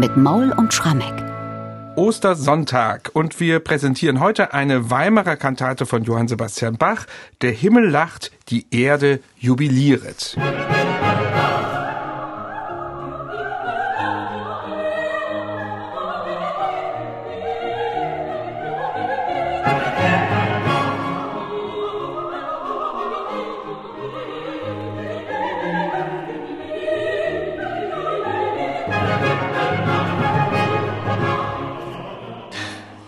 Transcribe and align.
mit 0.00 0.16
Maul 0.16 0.50
und 0.52 0.72
Schrammeck. 0.72 1.12
Ostersonntag 1.94 3.10
und 3.12 3.38
wir 3.38 3.60
präsentieren 3.60 4.18
heute 4.18 4.54
eine 4.54 4.90
Weimarer 4.90 5.36
Kantate 5.36 5.84
von 5.84 6.04
Johann 6.04 6.26
Sebastian 6.26 6.78
Bach. 6.78 7.04
Der 7.42 7.50
Himmel 7.50 7.90
lacht, 7.90 8.32
die 8.48 8.64
Erde 8.70 9.20
jubiliert. 9.36 10.38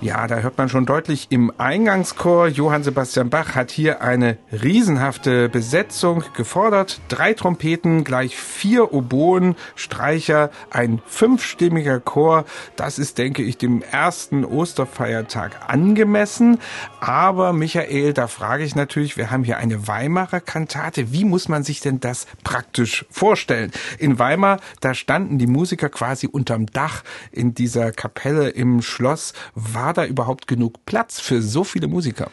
Ja, 0.03 0.27
da 0.27 0.39
hört 0.39 0.59
man 0.59 0.69
schon 0.69 0.85
deutlich 0.85 1.29
im 1.31 1.53
Eingangschor. 1.59 2.49
Johann 2.49 2.83
Sebastian 2.83 3.31
Bach 3.31 3.55
hat 3.55 3.71
hier 3.71 4.01
eine 4.01 4.37
riesenhafte 4.51 5.49
Besetzung 5.49 6.25
gefordert. 6.37 7.01
Drei 7.07 7.35
Trompeten, 7.35 8.03
gleich 8.03 8.37
vier 8.37 8.93
Oboen, 8.93 9.55
Streicher, 9.77 10.51
ein 10.71 11.01
fünfstimmiger 11.07 12.01
Chor. 12.01 12.47
Das 12.75 12.99
ist, 12.99 13.17
denke 13.17 13.45
ich, 13.45 13.59
dem 13.59 13.81
ersten 13.81 14.45
Osterfeiertag 14.45 15.71
angemessen. 15.71 16.59
Aber 16.99 17.53
Michael, 17.53 18.13
da 18.13 18.27
frage 18.27 18.65
ich 18.65 18.75
natürlich, 18.75 19.17
wir 19.17 19.31
haben 19.31 19.45
hier 19.45 19.59
eine 19.59 19.87
Weimarer 19.87 20.41
Kantate. 20.41 21.13
Wie 21.13 21.25
muss 21.25 21.49
man 21.49 21.63
sich 21.63 21.81
denn 21.81 22.01
das 22.01 22.27
praktisch 22.43 23.07
vorstellen? 23.09 23.71
In 24.01 24.19
Weimar, 24.19 24.59
da 24.81 24.95
standen 24.95 25.39
die 25.39 25.47
Musiker 25.47 25.91
quasi 25.91 26.27
unterm 26.27 26.67
Dach 26.67 27.05
in 27.31 27.55
dieser 27.55 27.93
Kapelle 27.93 28.49
im 28.49 28.83
Schloss. 28.83 29.33
War 29.55 29.92
war 29.97 30.05
da 30.05 30.09
überhaupt 30.09 30.47
genug 30.47 30.87
Platz 30.87 31.21
für 31.21 31.43
so 31.43 31.65
viele 31.65 31.87
Musiker? 31.87 32.31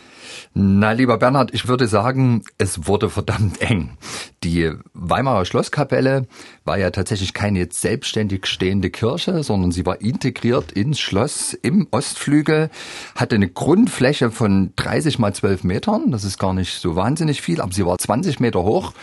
Na, 0.54 0.94
lieber 0.94 1.18
Bernhard, 1.18 1.54
ich 1.54 1.68
würde 1.68 1.88
sagen, 1.88 2.46
es 2.58 2.88
wurde 2.88 3.10
verdammt 3.10 3.62
eng. 3.70 3.98
Die 4.46 4.72
Weimarer 4.94 5.44
Schlosskapelle 5.44 6.26
war 6.64 6.78
ja 6.78 6.90
tatsächlich 6.92 7.34
keine 7.34 7.60
jetzt 7.60 7.82
selbstständig 7.82 8.46
stehende 8.46 8.90
Kirche, 8.90 9.44
sondern 9.44 9.74
sie 9.74 9.86
war 9.86 10.00
integriert 10.00 10.72
ins 10.72 11.02
Schloss 11.02 11.54
im 11.54 11.88
Ostflügel, 11.92 12.70
hatte 13.16 13.36
eine 13.36 13.50
Grundfläche 13.50 14.32
von 14.32 14.72
30 14.78 15.20
mal 15.20 15.34
12 15.34 15.66
Metern. 15.66 16.12
Das 16.12 16.24
ist 16.24 16.38
gar 16.38 16.54
nicht 16.54 16.80
so 16.80 16.96
wahnsinnig 16.96 17.42
viel, 17.42 17.60
aber 17.60 17.74
sie 17.74 17.86
war 17.86 17.98
20 17.98 18.40
Meter 18.40 18.64
hoch 18.64 18.94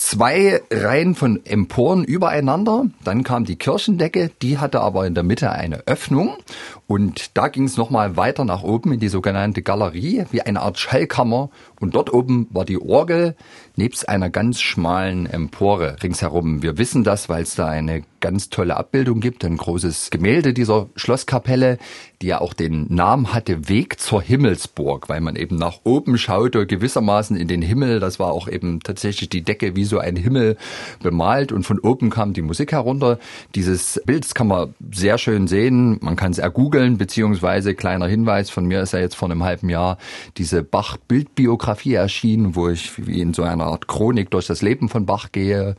zwei 0.00 0.62
Reihen 0.70 1.14
von 1.14 1.44
Emporen 1.44 2.04
übereinander. 2.04 2.86
Dann 3.04 3.22
kam 3.22 3.44
die 3.44 3.56
Kirchendecke, 3.56 4.30
die 4.40 4.56
hatte 4.56 4.80
aber 4.80 5.06
in 5.06 5.14
der 5.14 5.24
Mitte 5.24 5.52
eine 5.52 5.86
Öffnung. 5.86 6.38
Und 6.86 7.36
da 7.36 7.48
ging 7.48 7.64
es 7.64 7.76
nochmal 7.76 8.16
weiter 8.16 8.46
nach 8.46 8.62
oben 8.62 8.94
in 8.94 9.00
die 9.00 9.08
sogenannte 9.08 9.60
Galerie, 9.60 10.24
wie 10.30 10.40
eine 10.40 10.62
Art 10.62 10.78
Schallkammer. 10.78 11.50
Und 11.80 11.94
dort 11.94 12.12
oben 12.14 12.48
war 12.50 12.64
die 12.64 12.80
Orgel 12.80 13.36
nebst 13.80 14.10
einer 14.10 14.28
ganz 14.28 14.60
schmalen 14.60 15.24
Empore 15.24 15.96
ringsherum. 16.02 16.62
Wir 16.62 16.76
wissen 16.76 17.02
das, 17.02 17.30
weil 17.30 17.44
es 17.44 17.54
da 17.54 17.66
eine 17.66 18.02
ganz 18.20 18.50
tolle 18.50 18.76
Abbildung 18.76 19.20
gibt, 19.20 19.42
ein 19.42 19.56
großes 19.56 20.10
Gemälde 20.10 20.52
dieser 20.52 20.90
Schlosskapelle, 20.94 21.78
die 22.20 22.26
ja 22.26 22.42
auch 22.42 22.52
den 22.52 22.86
Namen 22.94 23.32
hatte 23.32 23.70
Weg 23.70 23.98
zur 23.98 24.20
Himmelsburg, 24.20 25.08
weil 25.08 25.22
man 25.22 25.36
eben 25.36 25.56
nach 25.56 25.78
oben 25.84 26.18
schaute, 26.18 26.66
gewissermaßen 26.66 27.34
in 27.38 27.48
den 27.48 27.62
Himmel. 27.62 27.98
Das 27.98 28.18
war 28.18 28.32
auch 28.32 28.46
eben 28.46 28.80
tatsächlich 28.80 29.30
die 29.30 29.40
Decke 29.40 29.74
wie 29.74 29.84
so 29.84 29.98
ein 29.98 30.16
Himmel 30.16 30.58
bemalt 31.02 31.50
und 31.50 31.62
von 31.62 31.78
oben 31.78 32.10
kam 32.10 32.34
die 32.34 32.42
Musik 32.42 32.72
herunter. 32.72 33.18
Dieses 33.54 34.02
Bild 34.04 34.34
kann 34.34 34.48
man 34.48 34.74
sehr 34.92 35.16
schön 35.16 35.46
sehen. 35.46 35.98
Man 36.02 36.16
kann 36.16 36.32
es 36.32 36.38
ergoogeln, 36.38 36.98
beziehungsweise 36.98 37.74
kleiner 37.74 38.06
Hinweis 38.06 38.50
von 38.50 38.66
mir 38.66 38.82
ist 38.82 38.92
ja 38.92 38.98
jetzt 38.98 39.16
vor 39.16 39.30
einem 39.30 39.42
halben 39.42 39.70
Jahr 39.70 39.96
diese 40.36 40.62
Bach-Bildbiografie 40.62 41.94
erschienen, 41.94 42.54
wo 42.54 42.68
ich 42.68 43.06
wie 43.06 43.22
in 43.22 43.32
so 43.32 43.42
einer 43.44 43.69
Art 43.70 43.88
Chronik 43.88 44.30
durch 44.30 44.46
das 44.46 44.62
Leben 44.62 44.88
von 44.88 45.06
Bach 45.06 45.32
gehe 45.32 45.76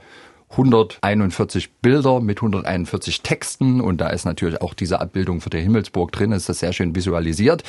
141 0.51 1.71
Bilder 1.81 2.19
mit 2.19 2.39
141 2.39 3.21
Texten 3.21 3.79
und 3.79 4.01
da 4.01 4.09
ist 4.09 4.25
natürlich 4.25 4.61
auch 4.61 4.73
diese 4.73 4.99
Abbildung 4.99 5.41
für 5.41 5.49
die 5.49 5.59
Himmelsburg 5.59 6.11
drin, 6.11 6.31
ist 6.31 6.49
das 6.49 6.59
sehr 6.59 6.73
schön 6.73 6.95
visualisiert. 6.95 7.63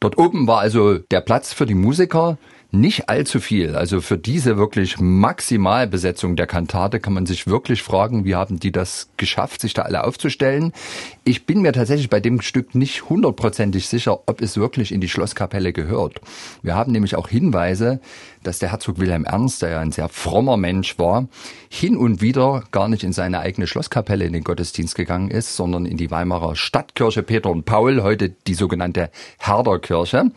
Dort 0.00 0.18
oben 0.18 0.46
war 0.46 0.60
also 0.60 0.98
der 0.98 1.20
Platz 1.20 1.52
für 1.52 1.66
die 1.66 1.74
Musiker 1.74 2.38
nicht 2.70 3.08
allzu 3.08 3.40
viel. 3.40 3.74
Also 3.74 4.00
für 4.00 4.18
diese 4.18 4.58
wirklich 4.58 5.00
Maximalbesetzung 5.00 6.36
der 6.36 6.46
Kantate 6.46 7.00
kann 7.00 7.14
man 7.14 7.24
sich 7.24 7.46
wirklich 7.46 7.82
fragen, 7.82 8.26
wie 8.26 8.34
haben 8.34 8.60
die 8.60 8.72
das 8.72 9.08
geschafft, 9.16 9.62
sich 9.62 9.72
da 9.72 9.82
alle 9.82 10.04
aufzustellen. 10.04 10.72
Ich 11.24 11.46
bin 11.46 11.62
mir 11.62 11.72
tatsächlich 11.72 12.10
bei 12.10 12.20
dem 12.20 12.42
Stück 12.42 12.74
nicht 12.74 13.08
hundertprozentig 13.08 13.88
sicher, 13.88 14.20
ob 14.26 14.42
es 14.42 14.58
wirklich 14.58 14.92
in 14.92 15.00
die 15.00 15.08
Schlosskapelle 15.08 15.72
gehört. 15.72 16.20
Wir 16.62 16.74
haben 16.74 16.92
nämlich 16.92 17.16
auch 17.16 17.28
Hinweise, 17.28 18.00
dass 18.48 18.58
der 18.58 18.70
Herzog 18.70 18.98
Wilhelm 18.98 19.24
Ernst, 19.24 19.60
der 19.60 19.70
ja 19.70 19.80
ein 19.80 19.92
sehr 19.92 20.08
frommer 20.08 20.56
Mensch 20.56 20.98
war, 20.98 21.28
hin 21.68 21.98
und 21.98 22.22
wieder 22.22 22.64
gar 22.70 22.88
nicht 22.88 23.04
in 23.04 23.12
seine 23.12 23.40
eigene 23.40 23.66
Schlosskapelle 23.66 24.24
in 24.24 24.32
den 24.32 24.42
Gottesdienst 24.42 24.94
gegangen 24.94 25.30
ist, 25.30 25.54
sondern 25.54 25.84
in 25.84 25.98
die 25.98 26.10
Weimarer 26.10 26.56
Stadtkirche. 26.56 27.22
Peter 27.22 27.50
und 27.50 27.66
Paul, 27.66 28.02
heute 28.02 28.30
die 28.30 28.54
sogenannte 28.54 29.10
Herderkirche, 29.38 30.30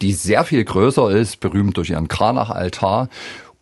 die 0.00 0.12
sehr 0.12 0.44
viel 0.44 0.64
größer 0.64 1.10
ist, 1.10 1.40
berühmt 1.40 1.76
durch 1.76 1.90
ihren 1.90 2.06
Kranachaltar 2.06 3.08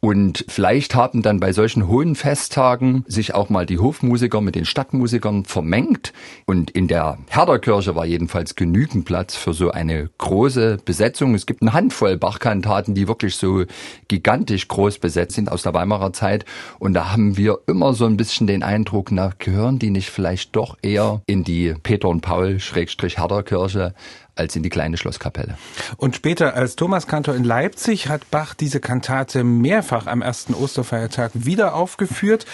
und 0.05 0.45
vielleicht 0.49 0.95
haben 0.95 1.23
dann 1.23 1.41
bei 1.41 1.55
solchen 1.55 1.89
hohen 1.89 2.15
Festtagen 2.15 3.07
sich 3.09 3.35
auch 3.35 3.49
mal 3.49 3.65
die 3.65 3.79
Hofmusiker 3.79 4.43
mit 4.43 4.55
den 4.55 4.67
Stadtmusikern 4.67 5.47
vermengt. 5.47 6.13
Und 6.45 6.71
in 6.73 6.89
der 6.89 7.17
Herderkirche 7.31 7.97
war 7.97 8.05
jedenfalls 8.05 8.55
genügend 8.55 9.07
Platz 9.07 9.35
für 9.35 9.55
so 9.55 9.71
eine 9.71 10.11
große 10.19 10.77
Besetzung. 10.85 11.35
Es 11.35 11.47
gibt 11.47 11.63
eine 11.63 11.73
Handvoll 11.73 12.19
Bachkantaten, 12.19 12.95
die 12.95 13.09
wirklich 13.09 13.37
so 13.37 13.65
gigantisch 14.07 14.69
groß 14.69 14.99
besetzt 14.99 15.37
sind 15.37 15.51
aus 15.51 15.63
der 15.63 15.73
Weimarer 15.73 16.13
Zeit. 16.13 16.45
Und 16.79 16.93
da 16.93 17.11
haben 17.11 17.39
wir 17.39 17.61
immer 17.67 17.95
so 17.95 18.05
ein 18.05 18.19
bisschen 18.19 18.47
den 18.47 18.63
Eindruck, 18.63 19.11
na, 19.11 19.31
gehören 19.39 19.79
die 19.79 19.89
nicht 19.89 20.11
vielleicht 20.11 20.55
doch 20.55 20.77
eher 20.83 21.23
in 21.25 21.45
die 21.45 21.77
Peter 21.83 22.11
und 22.11 22.21
Paul 22.21 22.61
Schrägstrich 22.61 23.17
Herderkirche 23.17 23.95
als 24.37 24.57
in 24.57 24.63
die 24.63 24.69
kleine 24.69 24.97
Schlosskapelle. 24.97 25.57
Und 25.97 26.17
später 26.17 26.55
als 26.55 26.77
Thomaskantor 26.77 27.35
in 27.35 27.45
Leipzig 27.45 28.09
hat 28.09 28.31
Bach 28.31 28.55
diese 28.55 28.81
Kantate 28.81 29.45
mehrfach 29.45 29.94
am 30.07 30.21
ersten 30.21 30.53
Osterfeiertag 30.53 31.31
wieder 31.35 31.75
aufgeführt. 31.75 32.45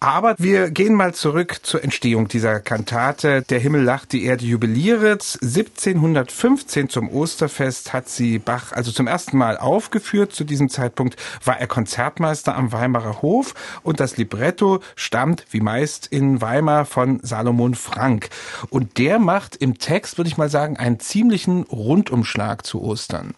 Aber 0.00 0.34
wir 0.38 0.70
gehen 0.70 0.94
mal 0.94 1.14
zurück 1.14 1.58
zur 1.62 1.84
Entstehung 1.84 2.28
dieser 2.28 2.60
Kantate. 2.60 3.42
Der 3.42 3.58
Himmel 3.58 3.82
lacht, 3.82 4.12
die 4.12 4.24
Erde 4.24 4.44
jubiliert. 4.44 5.38
1715 5.42 6.88
zum 6.88 7.08
Osterfest 7.10 7.92
hat 7.92 8.08
sie 8.08 8.38
Bach 8.38 8.72
also 8.72 8.90
zum 8.90 9.06
ersten 9.06 9.36
Mal 9.36 9.58
aufgeführt. 9.58 10.32
Zu 10.32 10.44
diesem 10.44 10.68
Zeitpunkt 10.68 11.16
war 11.44 11.60
er 11.60 11.66
Konzertmeister 11.66 12.56
am 12.56 12.72
Weimarer 12.72 13.22
Hof 13.22 13.54
und 13.82 14.00
das 14.00 14.16
Libretto 14.16 14.80
stammt 14.94 15.46
wie 15.50 15.60
meist 15.60 16.06
in 16.06 16.40
Weimar 16.40 16.86
von 16.86 17.20
Salomon 17.22 17.74
Frank. 17.74 18.30
Und 18.70 18.98
der 18.98 19.18
macht 19.18 19.56
im 19.56 19.78
Text, 19.78 20.18
würde 20.18 20.28
ich 20.28 20.36
mal 20.36 20.50
sagen, 20.50 20.76
ein 20.76 20.98
ziemlich 20.98 21.36
ziemlichen 21.36 21.64
Rundumschlag 21.64 22.64
zu 22.64 22.80
Ostern. 22.82 23.34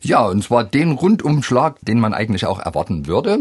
Ja, 0.00 0.26
und 0.26 0.44
zwar 0.44 0.64
den 0.64 0.92
Rundumschlag, 0.92 1.76
den 1.82 2.00
man 2.00 2.14
eigentlich 2.14 2.46
auch 2.46 2.60
erwarten 2.60 3.06
würde. 3.06 3.38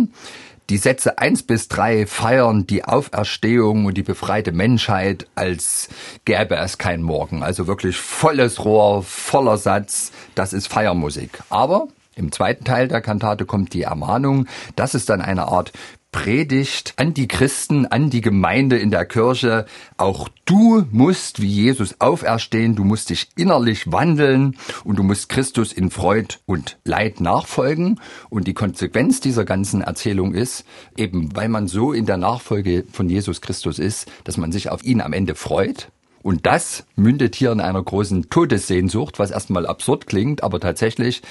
Die 0.69 0.77
Sätze 0.77 1.17
eins 1.17 1.43
bis 1.43 1.69
drei 1.69 2.05
feiern 2.05 2.67
die 2.67 2.83
Auferstehung 2.83 3.85
und 3.85 3.95
die 3.95 4.03
befreite 4.03 4.51
Menschheit, 4.51 5.25
als 5.33 5.87
gäbe 6.25 6.57
es 6.57 6.77
kein 6.77 7.01
Morgen. 7.01 7.41
Also 7.41 7.67
wirklich 7.67 7.95
volles 7.95 8.65
Rohr, 8.65 9.01
voller 9.01 9.57
Satz, 9.57 10.11
das 10.35 10.51
ist 10.51 10.67
Feiermusik. 10.67 11.41
Aber 11.49 11.87
im 12.17 12.33
zweiten 12.33 12.65
Teil 12.65 12.89
der 12.89 12.99
Kantate 12.99 13.45
kommt 13.45 13.73
die 13.73 13.83
Ermahnung. 13.83 14.47
Das 14.75 14.93
ist 14.93 15.09
dann 15.09 15.21
eine 15.21 15.47
Art 15.47 15.71
Predigt 16.11 16.93
an 16.97 17.13
die 17.13 17.27
Christen, 17.27 17.85
an 17.85 18.09
die 18.09 18.21
Gemeinde 18.21 18.77
in 18.77 18.91
der 18.91 19.05
Kirche. 19.05 19.65
Auch 19.97 20.29
du 20.45 20.85
musst 20.91 21.41
wie 21.41 21.47
Jesus 21.47 21.99
auferstehen, 21.99 22.75
du 22.75 22.83
musst 22.83 23.09
dich 23.09 23.27
innerlich 23.35 23.91
wandeln 23.91 24.57
und 24.83 24.97
du 24.97 25.03
musst 25.03 25.29
Christus 25.29 25.73
in 25.73 25.91
Freud 25.91 26.35
und 26.45 26.77
Leid 26.83 27.21
nachfolgen. 27.21 27.99
Und 28.29 28.47
die 28.47 28.53
Konsequenz 28.53 29.19
dieser 29.19 29.45
ganzen 29.45 29.81
Erzählung 29.81 30.33
ist, 30.33 30.65
eben 30.95 31.35
weil 31.35 31.49
man 31.49 31.67
so 31.67 31.93
in 31.93 32.05
der 32.05 32.17
Nachfolge 32.17 32.85
von 32.91 33.09
Jesus 33.09 33.41
Christus 33.41 33.79
ist, 33.79 34.09
dass 34.23 34.37
man 34.37 34.51
sich 34.51 34.69
auf 34.69 34.83
ihn 34.83 35.01
am 35.01 35.13
Ende 35.13 35.35
freut, 35.35 35.89
und 36.27 36.45
das 36.45 36.85
mündet 36.97 37.35
hier 37.35 37.53
in 37.53 37.61
einer 37.61 37.81
großen 37.81 38.29
Todessehnsucht, 38.29 39.17
was 39.17 39.31
erstmal 39.31 39.65
absurd 39.65 40.07
klingt, 40.07 40.43
aber 40.43 40.59
tatsächlich 40.59 41.21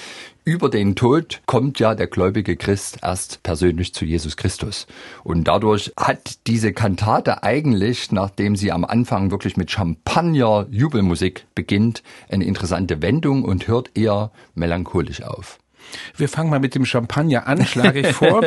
über 0.42 0.70
den 0.70 0.96
Tod 0.96 1.42
kommt 1.44 1.78
ja 1.80 1.94
der 1.94 2.06
gläubige 2.06 2.56
Christ 2.56 3.00
erst 3.02 3.42
persönlich 3.42 3.92
zu 3.92 4.06
Jesus 4.06 4.38
Christus. 4.38 4.86
Und 5.22 5.44
dadurch 5.48 5.92
hat 5.98 6.46
diese 6.46 6.72
Kantate 6.72 7.42
eigentlich, 7.42 8.10
nachdem 8.10 8.56
sie 8.56 8.72
am 8.72 8.86
Anfang 8.86 9.30
wirklich 9.30 9.58
mit 9.58 9.70
Champagner 9.70 10.66
Jubelmusik 10.70 11.46
beginnt, 11.54 12.02
eine 12.30 12.46
interessante 12.46 13.02
Wendung 13.02 13.44
und 13.44 13.68
hört 13.68 13.90
eher 13.98 14.30
melancholisch 14.54 15.20
auf. 15.20 15.58
Wir 16.16 16.28
fangen 16.28 16.50
mal 16.50 16.60
mit 16.60 16.74
dem 16.74 16.84
Champagner 16.84 17.46
an, 17.46 17.64
schlage 17.66 18.00
ich 18.00 18.12
vor. 18.12 18.42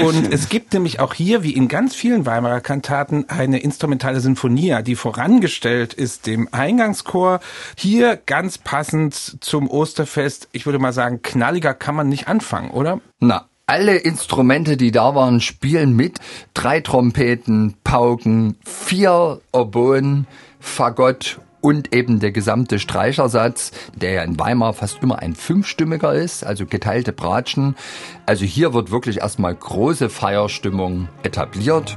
Und 0.00 0.32
es 0.32 0.48
gibt 0.48 0.72
nämlich 0.72 1.00
auch 1.00 1.14
hier, 1.14 1.42
wie 1.42 1.52
in 1.52 1.68
ganz 1.68 1.94
vielen 1.94 2.26
Weimarer 2.26 2.60
Kantaten, 2.60 3.28
eine 3.28 3.58
instrumentale 3.58 4.20
Sinfonia, 4.20 4.82
die 4.82 4.96
vorangestellt 4.96 5.94
ist 5.94 6.26
dem 6.26 6.48
Eingangschor. 6.52 7.40
Hier 7.76 8.20
ganz 8.26 8.58
passend 8.58 9.14
zum 9.40 9.70
Osterfest. 9.70 10.48
Ich 10.52 10.66
würde 10.66 10.78
mal 10.78 10.92
sagen, 10.92 11.22
knalliger 11.22 11.74
kann 11.74 11.94
man 11.94 12.08
nicht 12.08 12.28
anfangen, 12.28 12.70
oder? 12.70 13.00
Na, 13.20 13.48
alle 13.66 13.96
Instrumente, 13.96 14.76
die 14.76 14.90
da 14.90 15.14
waren, 15.14 15.40
spielen 15.40 15.96
mit. 15.96 16.18
Drei 16.52 16.80
Trompeten, 16.80 17.74
Pauken, 17.82 18.56
vier 18.64 19.40
Oboen, 19.52 20.26
Fagott 20.60 21.38
und 21.64 21.94
eben 21.94 22.20
der 22.20 22.30
gesamte 22.30 22.78
Streichersatz, 22.78 23.72
der 23.94 24.12
ja 24.12 24.22
in 24.22 24.38
Weimar 24.38 24.74
fast 24.74 25.02
immer 25.02 25.20
ein 25.20 25.34
fünfstimmiger 25.34 26.12
ist, 26.12 26.44
also 26.44 26.66
geteilte 26.66 27.14
Bratschen. 27.14 27.74
Also 28.26 28.44
hier 28.44 28.74
wird 28.74 28.90
wirklich 28.90 29.20
erstmal 29.20 29.54
große 29.54 30.10
Feierstimmung 30.10 31.08
etabliert. 31.22 31.96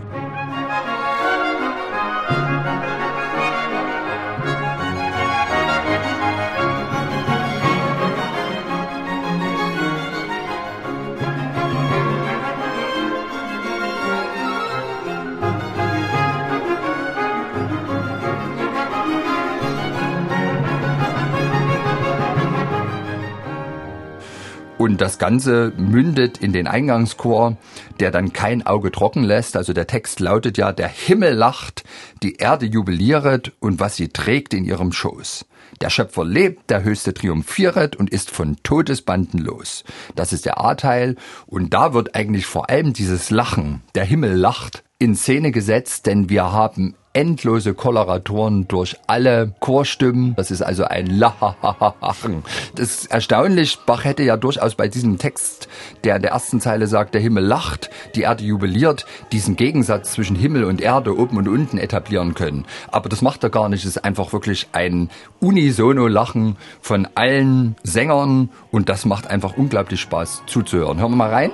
Und 24.88 25.01
das 25.01 25.18
Ganze 25.18 25.74
mündet 25.75 26.38
in 26.38 26.54
den 26.54 26.66
Eingangschor, 26.66 27.57
der 28.00 28.10
dann 28.10 28.31
kein 28.31 28.66
Auge 28.66 28.89
trocken 28.89 29.22
lässt. 29.22 29.57
Also 29.57 29.74
der 29.74 29.86
Text 29.86 30.22
lautet 30.22 30.57
ja, 30.57 30.72
der 30.72 30.88
Himmel 30.88 31.34
lacht, 31.34 31.84
die 32.24 32.38
Erde 32.38 32.66
jubiliert 32.66 33.51
und 33.60 33.81
was 33.81 33.98
sie 33.98 34.07
trägt 34.07 34.54
in 34.54 34.63
ihrem 34.63 34.94
Schoß. 34.94 35.45
Der 35.81 35.89
Schöpfer 35.89 36.24
lebt, 36.24 36.69
der 36.69 36.86
Höchste 36.86 37.13
triumphiert 37.13 37.98
und 37.98 38.10
ist 38.10 38.31
von 38.31 38.56
Todesbanden 38.63 39.42
los. 39.42 39.84
Das 40.16 40.31
ist 40.31 40.45
der 40.45 40.62
A-Teil 40.63 41.18
und 41.48 41.74
da 41.74 41.94
wird 41.94 42.16
eigentlich 42.16 42.45
vor 42.45 42.69
allem 42.69 42.94
dieses 42.94 43.30
Lachen, 43.30 43.81
der 43.94 44.06
Himmel 44.06 44.36
lacht, 44.36 44.86
in 45.00 45.18
Szene 45.18 45.51
gesetzt, 45.51 46.06
denn 46.06 46.30
wir 46.30 46.54
haben 46.54 46.95
endlose 47.17 47.73
Koloratoren 47.73 48.67
durch 48.67 48.95
alle 49.07 49.51
Chorstimmen. 49.59 50.35
Das 50.35 50.51
ist 50.51 50.61
also 50.61 50.83
ein 50.83 51.07
Lahahahachen. 51.07 52.43
Das 52.75 52.89
ist 52.89 53.11
erstaunlich. 53.11 53.79
Bach 53.87 54.03
hätte 54.03 54.21
ja 54.21 54.37
durchaus 54.37 54.75
bei 54.75 54.87
diesem 54.87 55.17
Text, 55.17 55.67
der 56.03 56.17
in 56.17 56.21
der 56.21 56.29
ersten 56.29 56.61
Zeile 56.61 56.85
sagt, 56.85 57.15
der 57.15 57.21
Himmel 57.21 57.43
lacht, 57.43 57.89
die 58.13 58.21
Erde 58.21 58.43
jubiliert, 58.43 59.07
diesen 59.31 59.55
Gegensatz 59.55 60.11
zwischen 60.11 60.35
Himmel 60.35 60.63
und 60.63 60.79
Erde 60.79 61.17
oben 61.17 61.37
und 61.37 61.47
unten 61.47 61.79
etablieren 61.79 62.35
können. 62.35 62.65
Aber 62.91 63.09
das 63.09 63.23
macht 63.23 63.43
er 63.43 63.49
gar 63.49 63.67
nicht. 63.67 63.83
Es 63.83 63.97
ist 63.97 64.05
einfach 64.05 64.31
wirklich 64.31 64.67
ein 64.73 65.09
Unisono-Lachen 65.39 66.55
von 66.81 67.07
allen 67.15 67.75
Sängern 67.81 68.49
und 68.69 68.89
das 68.89 69.05
macht 69.05 69.25
einfach 69.25 69.57
unglaublich 69.57 70.01
Spaß 70.01 70.43
zuzuhören. 70.45 70.99
Hören 70.99 71.13
wir 71.13 71.17
mal 71.17 71.31
rein. 71.31 71.51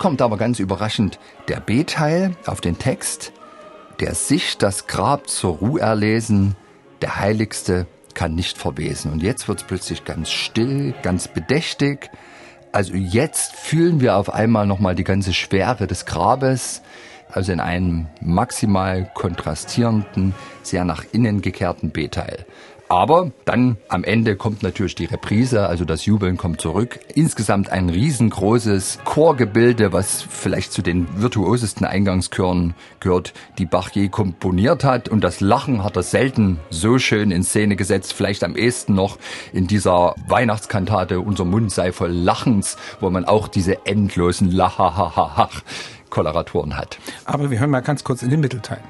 Kommt 0.00 0.22
aber 0.22 0.38
ganz 0.38 0.58
überraschend 0.58 1.20
der 1.48 1.60
B-Teil 1.60 2.34
auf 2.46 2.62
den 2.62 2.78
Text, 2.78 3.32
der 4.00 4.14
sich 4.14 4.56
das 4.56 4.86
Grab 4.86 5.28
zur 5.28 5.58
Ruhe 5.58 5.80
erlesen, 5.82 6.56
der 7.02 7.20
Heiligste 7.20 7.86
kann 8.14 8.34
nicht 8.34 8.56
verwesen. 8.56 9.12
Und 9.12 9.22
jetzt 9.22 9.46
wird 9.46 9.60
es 9.60 9.66
plötzlich 9.66 10.06
ganz 10.06 10.30
still, 10.30 10.94
ganz 11.02 11.28
bedächtig. 11.28 12.10
Also 12.72 12.94
jetzt 12.94 13.54
fühlen 13.54 14.00
wir 14.00 14.16
auf 14.16 14.32
einmal 14.32 14.66
nochmal 14.66 14.94
die 14.94 15.04
ganze 15.04 15.34
Schwere 15.34 15.86
des 15.86 16.06
Grabes, 16.06 16.80
also 17.30 17.52
in 17.52 17.60
einem 17.60 18.06
maximal 18.22 19.10
kontrastierenden, 19.12 20.34
sehr 20.62 20.86
nach 20.86 21.04
innen 21.12 21.42
gekehrten 21.42 21.90
B-Teil. 21.90 22.46
Aber 22.90 23.30
dann 23.44 23.76
am 23.86 24.02
Ende 24.02 24.34
kommt 24.34 24.64
natürlich 24.64 24.96
die 24.96 25.04
Reprise, 25.04 25.68
also 25.68 25.84
das 25.84 26.06
Jubeln 26.06 26.36
kommt 26.36 26.60
zurück. 26.60 26.98
Insgesamt 27.14 27.70
ein 27.70 27.88
riesengroßes 27.88 28.98
Chorgebilde, 29.04 29.92
was 29.92 30.22
vielleicht 30.22 30.72
zu 30.72 30.82
den 30.82 31.06
virtuosesten 31.22 31.86
Eingangschören 31.86 32.74
gehört, 32.98 33.32
die 33.58 33.66
Bach 33.66 33.90
je 33.92 34.08
komponiert 34.08 34.82
hat. 34.82 35.08
Und 35.08 35.22
das 35.22 35.40
Lachen 35.40 35.84
hat 35.84 35.94
er 35.94 36.02
selten 36.02 36.58
so 36.68 36.98
schön 36.98 37.30
in 37.30 37.44
Szene 37.44 37.76
gesetzt. 37.76 38.12
Vielleicht 38.12 38.42
am 38.42 38.56
ehesten 38.56 38.94
noch 38.94 39.18
in 39.52 39.68
dieser 39.68 40.16
Weihnachtskantate 40.26 41.20
Unser 41.20 41.44
Mund 41.44 41.70
sei 41.70 41.92
voll 41.92 42.10
Lachens, 42.10 42.76
wo 42.98 43.08
man 43.08 43.24
auch 43.24 43.46
diese 43.46 43.86
endlosen 43.86 44.50
Lachahahach 44.50 45.62
Koloraturen 46.10 46.76
hat. 46.76 46.98
Aber 47.24 47.52
wir 47.52 47.60
hören 47.60 47.70
mal 47.70 47.82
ganz 47.82 48.02
kurz 48.02 48.22
in 48.22 48.30
den 48.30 48.40
Mittelteil. 48.40 48.80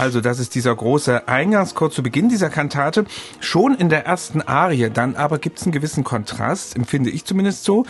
Also 0.00 0.22
das 0.22 0.38
ist 0.38 0.54
dieser 0.54 0.74
große 0.74 1.28
Eingangschor 1.28 1.90
zu 1.90 2.02
Beginn 2.02 2.30
dieser 2.30 2.48
Kantate. 2.48 3.04
Schon 3.38 3.74
in 3.74 3.90
der 3.90 4.06
ersten 4.06 4.40
Arie, 4.40 4.88
dann 4.88 5.14
aber 5.14 5.38
gibt 5.38 5.58
es 5.58 5.64
einen 5.64 5.72
gewissen 5.72 6.04
Kontrast, 6.04 6.74
empfinde 6.74 7.10
ich 7.10 7.26
zumindest 7.26 7.64
so. 7.64 7.84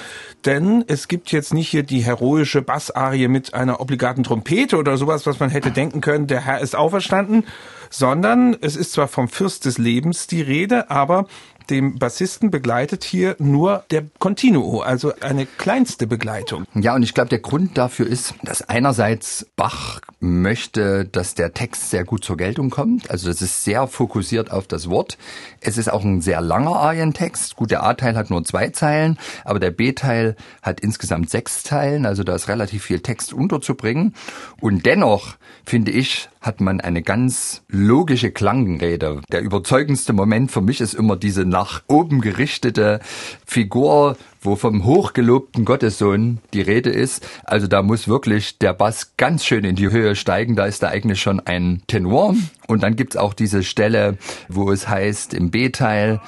Denn 0.44 0.82
es 0.88 1.06
gibt 1.06 1.30
jetzt 1.30 1.54
nicht 1.54 1.68
hier 1.68 1.84
die 1.84 2.00
heroische 2.00 2.62
Bassarie 2.62 3.28
mit 3.28 3.54
einer 3.54 3.80
obligaten 3.80 4.24
Trompete 4.24 4.76
oder 4.76 4.96
sowas, 4.96 5.24
was 5.24 5.38
man 5.38 5.50
hätte 5.50 5.70
denken 5.70 6.00
können, 6.00 6.26
der 6.26 6.44
Herr 6.44 6.58
ist 6.58 6.74
auferstanden, 6.74 7.44
sondern 7.90 8.56
es 8.60 8.74
ist 8.74 8.90
zwar 8.90 9.06
vom 9.06 9.28
Fürst 9.28 9.64
des 9.64 9.78
Lebens 9.78 10.26
die 10.26 10.42
Rede, 10.42 10.90
aber 10.90 11.26
dem 11.68 11.98
Bassisten 11.98 12.50
begleitet 12.50 13.04
hier 13.04 13.36
nur 13.38 13.84
der 13.90 14.04
Continuo, 14.18 14.80
also 14.80 15.12
eine 15.20 15.46
kleinste 15.46 16.06
Begleitung. 16.06 16.64
Ja, 16.74 16.94
und 16.94 17.02
ich 17.02 17.14
glaube, 17.14 17.28
der 17.28 17.40
Grund 17.40 17.76
dafür 17.76 18.06
ist, 18.06 18.34
dass 18.42 18.62
einerseits 18.68 19.46
Bach 19.56 20.00
möchte, 20.20 21.06
dass 21.06 21.34
der 21.34 21.54
Text 21.54 21.90
sehr 21.90 22.04
gut 22.04 22.24
zur 22.24 22.36
Geltung 22.36 22.70
kommt. 22.70 23.10
Also 23.10 23.28
das 23.28 23.40
ist 23.40 23.64
sehr 23.64 23.86
fokussiert 23.86 24.50
auf 24.50 24.66
das 24.66 24.88
Wort. 24.88 25.16
Es 25.60 25.78
ist 25.78 25.90
auch 25.90 26.04
ein 26.04 26.20
sehr 26.20 26.40
langer 26.40 26.76
Arientext. 26.76 27.56
Gut, 27.56 27.70
der 27.70 27.82
A-Teil 27.82 28.16
hat 28.16 28.30
nur 28.30 28.44
zwei 28.44 28.68
Zeilen, 28.68 29.18
aber 29.44 29.60
der 29.60 29.70
B-Teil 29.70 30.36
hat 30.62 30.80
insgesamt 30.80 31.30
sechs 31.30 31.62
Zeilen. 31.62 32.04
Also 32.04 32.22
da 32.22 32.34
ist 32.34 32.48
relativ 32.48 32.84
viel 32.84 33.00
Text 33.00 33.32
unterzubringen. 33.32 34.14
Und 34.60 34.84
dennoch, 34.84 35.36
finde 35.64 35.90
ich, 35.90 36.28
hat 36.40 36.60
man 36.60 36.80
eine 36.80 37.02
ganz 37.02 37.62
logische 37.68 38.30
Klangrede. 38.30 39.20
Der 39.30 39.42
überzeugendste 39.42 40.14
Moment 40.14 40.50
für 40.50 40.62
mich 40.62 40.80
ist 40.80 40.94
immer 40.94 41.16
diese 41.16 41.44
nach 41.44 41.82
oben 41.86 42.22
gerichtete 42.22 43.00
Figur, 43.44 44.16
wo 44.40 44.56
vom 44.56 44.84
hochgelobten 44.84 45.66
Gottessohn 45.66 46.38
die 46.54 46.62
Rede 46.62 46.88
ist. 46.88 47.28
Also 47.44 47.66
da 47.66 47.82
muss 47.82 48.08
wirklich 48.08 48.56
der 48.58 48.72
Bass 48.72 49.12
ganz 49.18 49.44
schön 49.44 49.64
in 49.64 49.76
die 49.76 49.90
Höhe 49.90 50.16
steigen. 50.16 50.56
Da 50.56 50.64
ist 50.64 50.82
da 50.82 50.88
eigentlich 50.88 51.20
schon 51.20 51.40
ein 51.40 51.82
Tenor. 51.86 52.34
Und 52.66 52.82
dann 52.82 52.96
gibt's 52.96 53.18
auch 53.18 53.34
diese 53.34 53.62
Stelle, 53.62 54.16
wo 54.48 54.72
es 54.72 54.88
heißt 54.88 55.34
im 55.34 55.50
B-Teil, 55.50 56.20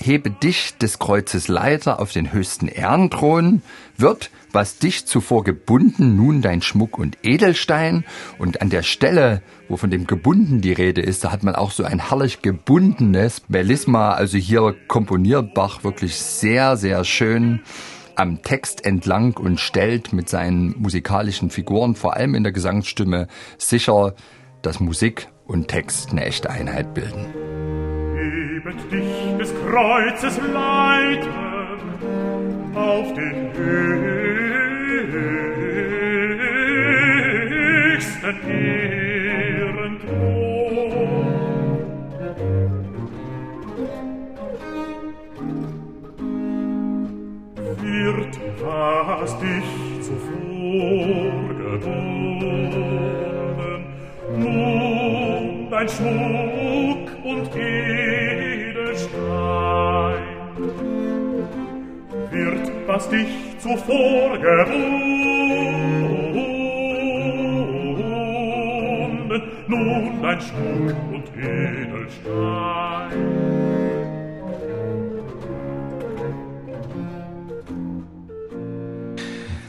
hebe 0.00 0.30
dich 0.30 0.78
des 0.78 0.98
Kreuzes 0.98 1.46
Leiter 1.46 2.00
auf 2.00 2.12
den 2.12 2.32
höchsten 2.32 2.66
Ehrenthron, 2.66 3.62
wird, 3.96 4.30
was 4.52 4.78
dich 4.78 5.06
zuvor 5.06 5.44
gebunden, 5.44 6.16
nun 6.16 6.42
dein 6.42 6.62
Schmuck 6.62 6.98
und 6.98 7.18
Edelstein. 7.22 8.04
Und 8.38 8.62
an 8.62 8.70
der 8.70 8.82
Stelle, 8.82 9.42
wo 9.68 9.76
von 9.76 9.90
dem 9.90 10.06
gebunden 10.06 10.60
die 10.60 10.72
Rede 10.72 11.00
ist, 11.00 11.24
da 11.24 11.32
hat 11.32 11.42
man 11.42 11.54
auch 11.54 11.70
so 11.70 11.84
ein 11.84 12.08
herrlich 12.08 12.42
gebundenes 12.42 13.42
Melisma. 13.48 14.12
Also 14.12 14.38
hier 14.38 14.74
komponiert 14.88 15.54
Bach 15.54 15.84
wirklich 15.84 16.16
sehr, 16.16 16.76
sehr 16.76 17.04
schön 17.04 17.60
am 18.16 18.42
Text 18.42 18.84
entlang 18.84 19.36
und 19.36 19.60
stellt 19.60 20.12
mit 20.12 20.28
seinen 20.28 20.74
musikalischen 20.78 21.50
Figuren, 21.50 21.94
vor 21.94 22.16
allem 22.16 22.34
in 22.34 22.42
der 22.42 22.52
Gesangsstimme, 22.52 23.28
sicher, 23.56 24.14
dass 24.62 24.78
Musik 24.78 25.28
und 25.46 25.68
Text 25.68 26.10
eine 26.10 26.24
echte 26.24 26.50
Einheit 26.50 26.92
bilden. 26.92 27.26
Hebet 28.14 28.92
dich 28.92 29.38
des 29.38 29.54
Kreuzes 29.66 30.38
Leiter 30.52 31.50
auf 32.74 33.14
den 33.14 33.52
verheerend 38.32 40.02
was 48.62 49.38
dich 49.38 49.64
zuvor 50.02 51.32
gebunden, 51.62 52.74
nun 54.36 55.68
dein 55.70 55.88
Schmuck 55.88 57.06
und 57.24 57.54
jede 57.54 58.96
Stein. 58.96 60.22
Wird, 62.30 62.72
was 62.86 63.08
dich 63.08 63.28
zuvor 63.58 64.38
gebunden, 64.38 65.49
nun 69.70 70.24
ein 70.24 70.40
Schmuck 70.40 70.96
und 71.12 71.24
Edelstein. 71.36 72.90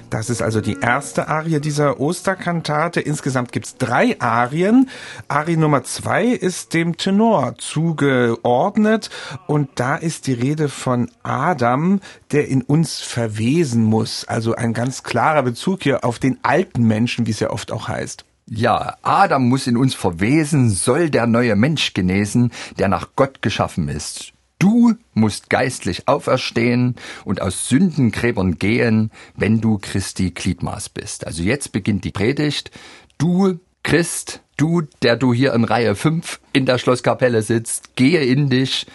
Das 0.09 0.29
ist 0.29 0.41
also 0.41 0.59
die 0.59 0.77
erste 0.81 1.29
Arie 1.29 1.61
dieser 1.61 2.01
Osterkantate. 2.01 2.99
Insgesamt 2.99 3.53
gibt's 3.53 3.77
drei 3.77 4.19
Arien. 4.19 4.89
Arie 5.29 5.55
Nummer 5.55 5.83
zwei 5.83 6.25
ist 6.25 6.73
dem 6.73 6.97
Tenor 6.97 7.55
zugeordnet 7.57 9.09
und 9.47 9.69
da 9.75 9.95
ist 9.95 10.27
die 10.27 10.33
Rede 10.33 10.67
von 10.67 11.09
Adam, 11.23 12.01
der 12.31 12.49
in 12.49 12.61
uns 12.61 12.99
verwesen 12.99 13.85
muss. 13.85 14.25
Also 14.27 14.53
ein 14.53 14.73
ganz 14.73 15.03
klarer 15.03 15.43
Bezug 15.43 15.83
hier 15.83 16.03
auf 16.03 16.19
den 16.19 16.39
alten 16.43 16.83
Menschen, 16.83 17.25
wie 17.25 17.31
es 17.31 17.39
ja 17.39 17.49
oft 17.49 17.71
auch 17.71 17.87
heißt. 17.87 18.25
Ja, 18.53 18.97
Adam 19.01 19.47
muss 19.47 19.65
in 19.65 19.77
uns 19.77 19.95
verwesen, 19.95 20.69
soll 20.69 21.09
der 21.09 21.25
neue 21.25 21.55
Mensch 21.55 21.93
genesen, 21.93 22.51
der 22.77 22.89
nach 22.89 23.11
Gott 23.15 23.41
geschaffen 23.41 23.87
ist. 23.87 24.33
Du 24.59 24.95
musst 25.13 25.49
geistlich 25.49 26.09
auferstehen 26.09 26.95
und 27.23 27.41
aus 27.41 27.69
Sündengräbern 27.69 28.57
gehen, 28.57 29.09
wenn 29.37 29.61
du 29.61 29.77
Christi 29.77 30.31
Gliedmaß 30.31 30.89
bist. 30.89 31.25
Also 31.25 31.43
jetzt 31.43 31.71
beginnt 31.71 32.03
die 32.03 32.11
Predigt. 32.11 32.71
Du 33.17 33.57
Christ, 33.83 34.41
du, 34.57 34.81
der 35.01 35.15
du 35.15 35.33
hier 35.33 35.53
in 35.53 35.63
Reihe 35.63 35.95
5 35.95 36.41
in 36.51 36.65
der 36.65 36.77
Schlosskapelle 36.77 37.43
sitzt, 37.43 37.95
gehe 37.95 38.25
in 38.25 38.49
dich. 38.49 38.85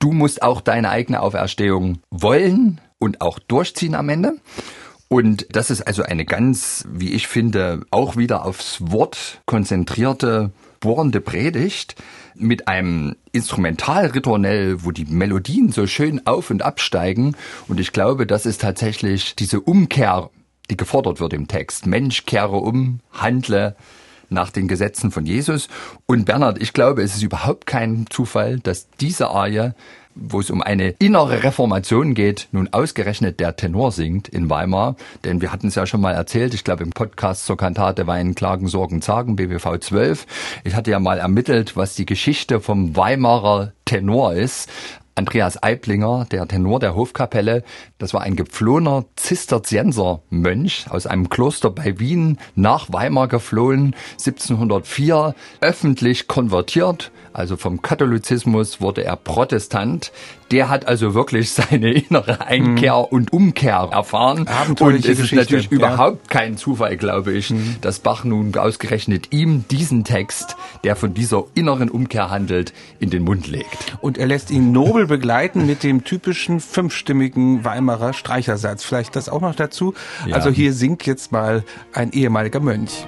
Du 0.00 0.10
musst 0.10 0.42
auch 0.42 0.60
deine 0.60 0.90
eigene 0.90 1.20
Auferstehung 1.20 2.00
wollen 2.10 2.80
und 2.98 3.20
auch 3.20 3.38
durchziehen 3.38 3.94
am 3.94 4.08
Ende. 4.08 4.40
Und 5.08 5.46
das 5.50 5.70
ist 5.70 5.82
also 5.82 6.02
eine 6.02 6.24
ganz, 6.24 6.84
wie 6.90 7.12
ich 7.12 7.28
finde, 7.28 7.82
auch 7.90 8.16
wieder 8.16 8.44
aufs 8.44 8.78
Wort 8.80 9.42
konzentrierte, 9.46 10.50
bohrende 10.80 11.20
Predigt 11.20 11.94
mit 12.34 12.68
einem 12.68 13.16
Instrumentalritornell, 13.32 14.84
wo 14.84 14.90
die 14.90 15.04
Melodien 15.04 15.70
so 15.72 15.86
schön 15.86 16.26
auf 16.26 16.50
und 16.50 16.62
absteigen. 16.62 17.36
Und 17.68 17.80
ich 17.80 17.92
glaube, 17.92 18.26
das 18.26 18.44
ist 18.44 18.60
tatsächlich 18.60 19.36
diese 19.36 19.60
Umkehr, 19.60 20.30
die 20.70 20.76
gefordert 20.76 21.20
wird 21.20 21.32
im 21.32 21.48
Text. 21.48 21.86
Mensch, 21.86 22.26
kehre 22.26 22.56
um, 22.56 23.00
handle 23.12 23.76
nach 24.30 24.50
den 24.50 24.68
Gesetzen 24.68 25.10
von 25.10 25.26
Jesus. 25.26 25.68
Und 26.06 26.24
Bernhard, 26.24 26.60
ich 26.60 26.72
glaube, 26.72 27.02
es 27.02 27.14
ist 27.14 27.22
überhaupt 27.22 27.66
kein 27.66 28.06
Zufall, 28.10 28.58
dass 28.60 28.88
diese 29.00 29.28
Arie 29.28 29.72
wo 30.14 30.40
es 30.40 30.50
um 30.50 30.62
eine 30.62 30.90
innere 30.90 31.42
Reformation 31.42 32.14
geht, 32.14 32.48
nun 32.52 32.68
ausgerechnet 32.72 33.40
der 33.40 33.56
Tenor 33.56 33.92
singt 33.92 34.28
in 34.28 34.48
Weimar. 34.48 34.96
Denn 35.24 35.40
wir 35.40 35.52
hatten 35.52 35.68
es 35.68 35.74
ja 35.74 35.86
schon 35.86 36.00
mal 36.00 36.12
erzählt, 36.12 36.54
ich 36.54 36.64
glaube 36.64 36.84
im 36.84 36.90
Podcast 36.90 37.46
zur 37.46 37.56
Kantate 37.56 38.06
Wein, 38.06 38.34
Klagen, 38.34 38.68
Sorgen, 38.68 39.02
Zagen, 39.02 39.36
BWV 39.36 39.78
12. 39.80 40.26
Ich 40.62 40.74
hatte 40.74 40.90
ja 40.90 41.00
mal 41.00 41.18
ermittelt, 41.18 41.76
was 41.76 41.94
die 41.94 42.06
Geschichte 42.06 42.60
vom 42.60 42.96
Weimarer 42.96 43.72
Tenor 43.84 44.34
ist. 44.34 44.70
Andreas 45.16 45.62
Eiblinger, 45.62 46.26
der 46.30 46.48
Tenor 46.48 46.80
der 46.80 46.96
Hofkapelle, 46.96 47.62
das 47.98 48.14
war 48.14 48.22
ein 48.22 48.34
geflohener 48.34 49.04
Zisterzienser-Mönch 49.14 50.86
aus 50.90 51.06
einem 51.06 51.28
Kloster 51.28 51.70
bei 51.70 52.00
Wien 52.00 52.38
nach 52.56 52.92
Weimar 52.92 53.28
geflohen, 53.28 53.94
1704 54.12 55.34
öffentlich 55.60 56.26
konvertiert, 56.26 57.12
also 57.34 57.56
vom 57.56 57.82
Katholizismus 57.82 58.80
wurde 58.80 59.04
er 59.04 59.16
Protestant. 59.16 60.12
Der 60.52 60.68
hat 60.68 60.86
also 60.86 61.14
wirklich 61.14 61.50
seine 61.50 61.92
innere 61.92 62.46
Einkehr 62.46 62.94
mhm. 62.94 63.04
und 63.10 63.32
Umkehr 63.32 63.88
erfahren. 63.90 64.48
Und 64.78 65.04
es 65.04 65.18
ist 65.18 65.32
natürlich 65.32 65.66
ja. 65.66 65.72
überhaupt 65.72 66.30
kein 66.30 66.56
Zufall, 66.56 66.96
glaube 66.96 67.32
ich, 67.32 67.50
mhm. 67.50 67.76
dass 67.80 67.98
Bach 67.98 68.22
nun 68.22 68.56
ausgerechnet 68.56 69.32
ihm 69.32 69.64
diesen 69.68 70.04
Text, 70.04 70.56
der 70.84 70.94
von 70.94 71.12
dieser 71.12 71.44
inneren 71.54 71.90
Umkehr 71.90 72.30
handelt, 72.30 72.72
in 73.00 73.10
den 73.10 73.24
Mund 73.24 73.48
legt. 73.48 73.96
Und 74.00 74.16
er 74.16 74.28
lässt 74.28 74.52
ihn 74.52 74.70
nobel 74.70 75.08
begleiten 75.08 75.66
mit 75.66 75.82
dem 75.82 76.04
typischen 76.04 76.60
fünfstimmigen 76.60 77.64
Weimarer 77.64 78.12
Streichersatz. 78.12 78.84
Vielleicht 78.84 79.16
das 79.16 79.28
auch 79.28 79.40
noch 79.40 79.56
dazu. 79.56 79.92
Ja. 80.24 80.36
Also 80.36 80.50
hier 80.50 80.72
singt 80.72 81.04
jetzt 81.04 81.32
mal 81.32 81.64
ein 81.92 82.12
ehemaliger 82.12 82.60
Mönch. 82.60 83.06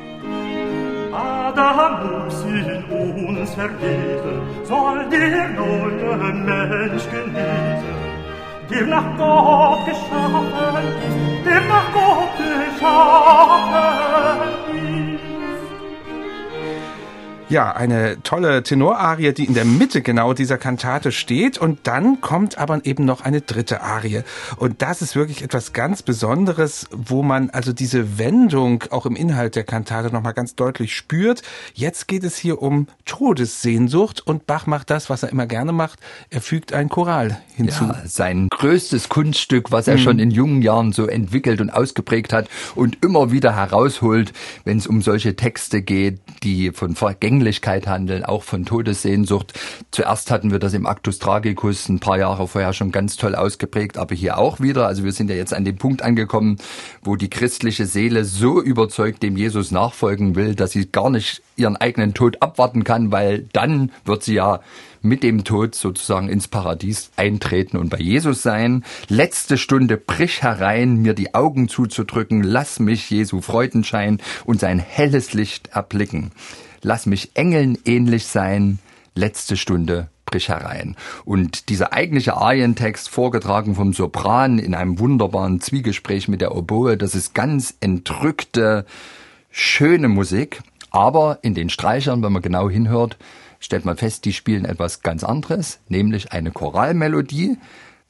da 1.57 1.99
muss 2.05 2.45
ihn 2.45 2.85
uns 3.27 3.57
ergeben, 3.57 4.41
soll 4.65 5.09
der 5.09 5.49
neue 5.49 6.33
Mensch 6.33 7.05
genießen. 7.11 7.97
Der 8.71 8.87
nach 8.87 9.17
Gott 9.17 9.87
geschaffen 9.87 10.47
ist, 11.09 11.47
der 11.47 11.61
nach 11.73 11.93
Gott 11.95 12.37
geschaffen 12.37 13.73
ist, 14.49 14.66
Ja, 17.49 17.71
eine 17.71 18.21
tolle 18.25 18.65
Tenorarie, 18.65 19.33
die 19.33 19.45
in 19.45 19.55
der 19.55 19.65
Mitte 19.65 20.03
genau 20.03 20.33
dieser 20.33 20.59
Kantate 20.59 21.13
steht. 21.13 21.59
Und 21.59 21.87
dann 21.87 22.21
kommt 22.21 22.59
aber 22.59 22.85
eben 22.85 23.05
noch 23.05 23.21
eine 23.21 23.41
dritte 23.41 23.83
Arie. 23.83 24.23
Und 24.57 24.83
das 24.83 25.01
ist 25.01 25.15
wirklich 25.15 25.45
etwas 25.45 25.73
ganz 25.73 26.03
Besonderes, 26.03 26.89
wo 26.91 27.23
man 27.23 27.51
also 27.51 27.73
diese 27.73 28.19
Wendung 28.19 28.83
auch 28.91 29.07
im 29.07 29.15
Inhalt 29.15 29.55
der 29.55 29.63
Kantate 29.63 30.13
nochmal 30.13 30.35
ganz 30.35 30.57
deutlich 30.57 30.97
spürt. 30.97 31.43
Jetzt 31.73 32.09
geht 32.09 32.25
es 32.25 32.37
hier 32.37 32.61
um 32.61 32.89
Todessehnsucht 33.05 34.27
und 34.27 34.49
Bach 34.49 34.67
macht 34.67 34.91
das, 34.91 35.09
was 35.09 35.23
er 35.23 35.31
immer 35.31 35.47
gerne 35.47 35.71
macht. 35.71 36.01
Er 36.31 36.41
fügt 36.41 36.73
ein 36.73 36.89
Choral 36.89 37.41
hinzu. 37.55 37.85
Ja, 37.85 38.03
sein 38.07 38.49
größtes 38.49 39.09
Kunststück, 39.09 39.71
was 39.71 39.87
er 39.87 39.99
mhm. 39.99 40.01
schon 40.01 40.19
in 40.19 40.33
jungen 40.33 40.63
Jahren 40.63 40.91
so 40.91 41.07
entwickelt 41.07 41.61
und 41.61 41.71
ausgeprägt 41.71 42.33
hat 42.33 42.49
und 42.75 43.05
immer 43.05 43.31
wieder 43.31 43.55
herausholt, 43.55 44.33
wenn 44.65 44.79
es 44.79 44.89
um 44.89 45.01
solche 45.01 45.37
Texte 45.37 45.81
geht, 45.81 46.19
die 46.43 46.73
von 46.73 46.97
Vergänglichkeit 46.97 47.36
Vergänglichkeit 47.37 47.87
handeln, 47.87 48.25
auch 48.25 48.43
von 48.43 48.65
Todessehnsucht. 48.65 49.53
Zuerst 49.91 50.31
hatten 50.31 50.51
wir 50.53 50.59
das 50.59 50.73
im 50.73 50.87
Actus 50.87 51.19
Tragicus 51.19 51.89
ein 51.89 52.01
paar 52.01 52.19
Jahre 52.19 52.49
vorher 52.49 52.73
schon 52.73 52.93
ganz 52.93 53.17
toll 53.17 53.35
ausgeprägt, 53.35 53.99
aber 53.99 54.15
hier 54.15 54.39
auch 54.39 54.59
wieder. 54.61 54.87
Also 54.87 55.05
wir 55.05 55.13
sind 55.13 55.29
ja 55.29 55.37
jetzt 55.37 55.53
an 55.53 55.67
dem 55.67 55.77
Punkt 55.77 56.01
angekommen, 56.01 56.57
wo 57.03 57.17
die 57.17 57.29
christliche 57.29 57.85
Seele 57.85 58.25
so 58.25 58.63
überzeugt 58.63 59.23
dem 59.23 59.37
Jesus 59.37 59.71
nachfolgen 59.71 60.35
will, 60.35 60.55
dass 60.55 60.71
sie 60.71 60.87
gar 60.87 61.11
nicht 61.11 61.43
ihren 61.57 61.77
eigenen 61.77 62.15
Tod 62.15 62.41
abwarten 62.41 62.85
kann, 62.85 63.13
weil 63.13 63.47
dann 63.53 63.93
wird 64.05 64.23
sie 64.23 64.35
ja 64.35 64.61
mit 65.03 65.23
dem 65.23 65.45
Tod 65.45 65.75
sozusagen 65.75 66.29
ins 66.29 66.49
Paradies 66.49 67.11
eintreten 67.17 67.77
und 67.77 67.91
bei 67.91 67.99
Jesus 67.99 68.43
sein. 68.43 68.83
Letzte 69.09 69.59
Stunde 69.59 69.99
brich 69.99 70.43
herein, 70.43 70.97
mir 70.97 71.15
die 71.15 71.35
Augen 71.35 71.69
zuzudrücken, 71.69 72.43
lass 72.43 72.81
mich 72.81 73.11
Jesu 73.11 73.41
Freudenschein 73.41 74.21
und 74.47 74.59
sein 74.59 74.79
helles 74.79 75.35
Licht 75.35 75.69
erblicken 75.69 76.33
lass 76.83 77.07
mich 77.07 77.31
Engeln 77.35 77.79
ähnlich 77.85 78.27
sein, 78.27 78.79
letzte 79.15 79.57
Stunde 79.57 80.09
brich 80.27 80.49
herein. 80.49 80.97
Und 81.25 81.69
dieser 81.69 81.93
eigentliche 81.93 82.37
Arientext, 82.37 83.09
vorgetragen 83.09 83.75
vom 83.75 83.93
Sopran 83.93 84.59
in 84.59 84.75
einem 84.75 84.99
wunderbaren 84.99 85.61
Zwiegespräch 85.61 86.29
mit 86.29 86.41
der 86.41 86.55
Oboe, 86.55 86.97
das 86.97 87.15
ist 87.15 87.35
ganz 87.35 87.75
entrückte, 87.81 88.85
schöne 89.51 90.09
Musik. 90.09 90.63
Aber 90.91 91.39
in 91.43 91.55
den 91.55 91.71
Streichern, 91.71 92.23
wenn 92.23 92.33
man 92.33 92.43
genau 92.43 92.69
hinhört, 92.69 93.17
stellt 93.61 93.85
man 93.85 93.97
fest, 93.97 94.25
die 94.25 94.33
spielen 94.33 94.65
etwas 94.65 95.03
ganz 95.03 95.25
anderes, 95.25 95.79
nämlich 95.89 96.33
eine 96.33 96.51
Choralmelodie, 96.51 97.57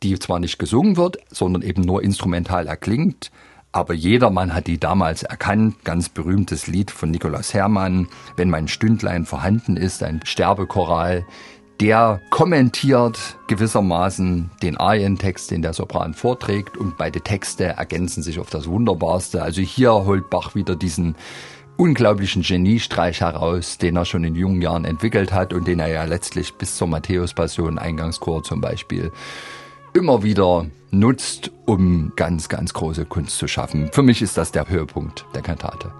die 0.02 0.18
zwar 0.18 0.38
nicht 0.38 0.58
gesungen 0.58 0.96
wird, 0.96 1.18
sondern 1.30 1.62
eben 1.62 1.82
nur 1.82 2.02
instrumental 2.02 2.66
erklingt, 2.66 3.30
aber 3.76 3.92
jedermann 3.92 4.54
hat 4.54 4.68
die 4.68 4.80
damals 4.80 5.22
erkannt. 5.22 5.84
Ganz 5.84 6.08
berühmtes 6.08 6.66
Lied 6.66 6.90
von 6.90 7.10
Nikolaus 7.10 7.52
Hermann. 7.52 8.08
Wenn 8.34 8.48
mein 8.48 8.68
Stündlein 8.68 9.26
vorhanden 9.26 9.76
ist, 9.76 10.02
ein 10.02 10.22
Sterbechoral. 10.24 11.26
Der 11.78 12.22
kommentiert 12.30 13.36
gewissermaßen 13.48 14.50
den 14.62 14.78
Arientext, 14.78 15.50
den 15.50 15.60
der 15.60 15.74
Sopran 15.74 16.14
vorträgt 16.14 16.78
und 16.78 16.96
beide 16.96 17.20
Texte 17.20 17.64
ergänzen 17.64 18.22
sich 18.22 18.38
auf 18.40 18.48
das 18.48 18.66
Wunderbarste. 18.66 19.42
Also 19.42 19.60
hier 19.60 19.92
holt 19.92 20.30
Bach 20.30 20.54
wieder 20.54 20.74
diesen 20.74 21.14
unglaublichen 21.76 22.40
Geniestreich 22.40 23.20
heraus, 23.20 23.76
den 23.76 23.96
er 23.96 24.06
schon 24.06 24.24
in 24.24 24.36
jungen 24.36 24.62
Jahren 24.62 24.86
entwickelt 24.86 25.34
hat 25.34 25.52
und 25.52 25.68
den 25.68 25.80
er 25.80 25.88
ja 25.88 26.04
letztlich 26.04 26.54
bis 26.54 26.76
zur 26.76 26.88
Matthäus-Passion, 26.88 27.78
Eingangschor 27.78 28.42
zum 28.42 28.62
Beispiel, 28.62 29.12
immer 29.96 30.22
wieder 30.22 30.66
nutzt, 30.90 31.50
um 31.64 32.12
ganz, 32.16 32.48
ganz 32.48 32.74
große 32.74 33.06
Kunst 33.06 33.38
zu 33.38 33.48
schaffen. 33.48 33.90
Für 33.92 34.02
mich 34.02 34.20
ist 34.20 34.36
das 34.36 34.52
der 34.52 34.68
Höhepunkt 34.68 35.24
der 35.34 35.42
Kantate. 35.42 35.92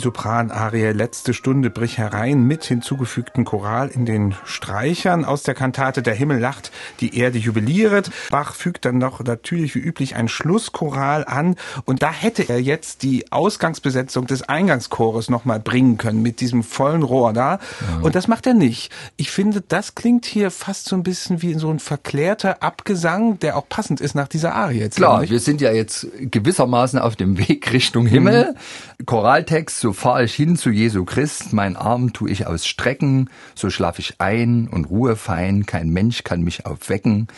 Sopranarie 0.00 0.92
Letzte 0.92 1.34
Stunde 1.34 1.70
brich 1.70 1.98
herein 1.98 2.42
mit 2.42 2.64
hinzugefügten 2.64 3.44
Choral 3.44 3.88
in 3.88 4.06
den 4.06 4.34
Streichern 4.44 5.24
aus 5.24 5.42
der 5.42 5.54
Kantate 5.54 6.02
Der 6.02 6.14
Himmel 6.14 6.38
lacht, 6.38 6.72
die 7.00 7.16
Erde 7.16 7.38
jubiliert. 7.38 8.10
Bach 8.30 8.54
fügt 8.54 8.84
dann 8.84 8.98
noch 8.98 9.22
natürlich 9.22 9.74
wie 9.74 9.80
üblich 9.80 10.16
ein 10.16 10.28
Schlusschoral 10.28 11.24
an 11.24 11.56
und 11.84 12.02
da 12.02 12.10
hätte 12.10 12.48
er 12.48 12.60
jetzt 12.60 13.02
die 13.02 13.30
Ausgangsbesetzung 13.30 14.26
des 14.26 14.42
Eingangschores 14.42 15.30
nochmal 15.30 15.60
bringen 15.60 15.98
können 15.98 16.22
mit 16.22 16.40
diesem 16.40 16.62
vollen 16.62 17.02
Rohr 17.02 17.32
da. 17.32 17.52
Ja. 17.52 17.58
Und 18.02 18.14
das 18.14 18.26
macht 18.26 18.46
er 18.46 18.54
nicht. 18.54 18.90
Ich 19.16 19.30
finde, 19.30 19.60
das 19.60 19.94
klingt 19.94 20.24
hier 20.24 20.50
fast 20.50 20.88
so 20.88 20.96
ein 20.96 21.02
bisschen 21.02 21.42
wie 21.42 21.54
so 21.54 21.70
ein 21.70 21.78
verklärter 21.78 22.62
Abgesang, 22.62 23.38
der 23.38 23.56
auch 23.56 23.68
passend 23.68 24.00
ist 24.00 24.14
nach 24.14 24.28
dieser 24.28 24.54
Arie. 24.54 24.78
Jetzt 24.78 24.96
Klar, 24.96 25.28
wir 25.28 25.40
sind 25.40 25.60
ja 25.60 25.72
jetzt 25.72 26.06
gewissermaßen 26.18 26.98
auf 26.98 27.16
dem 27.16 27.38
Weg 27.38 27.72
Richtung 27.72 28.06
Himmel. 28.06 28.54
Mhm. 28.54 29.06
Choraltext, 29.06 29.80
so 29.80 29.89
fahr 29.92 30.22
ich 30.22 30.34
hin 30.34 30.56
zu 30.56 30.70
Jesu 30.70 31.04
Christ, 31.04 31.52
mein 31.52 31.76
Arm 31.76 32.12
tu 32.12 32.26
ich 32.26 32.46
ausstrecken, 32.46 33.30
so 33.54 33.70
schlaf 33.70 33.98
ich 33.98 34.20
ein 34.20 34.68
und 34.68 34.86
ruhe 34.86 35.16
fein, 35.16 35.66
kein 35.66 35.90
Mensch 35.90 36.24
kann 36.24 36.42
mich 36.42 36.66
aufwecken, 36.66 37.28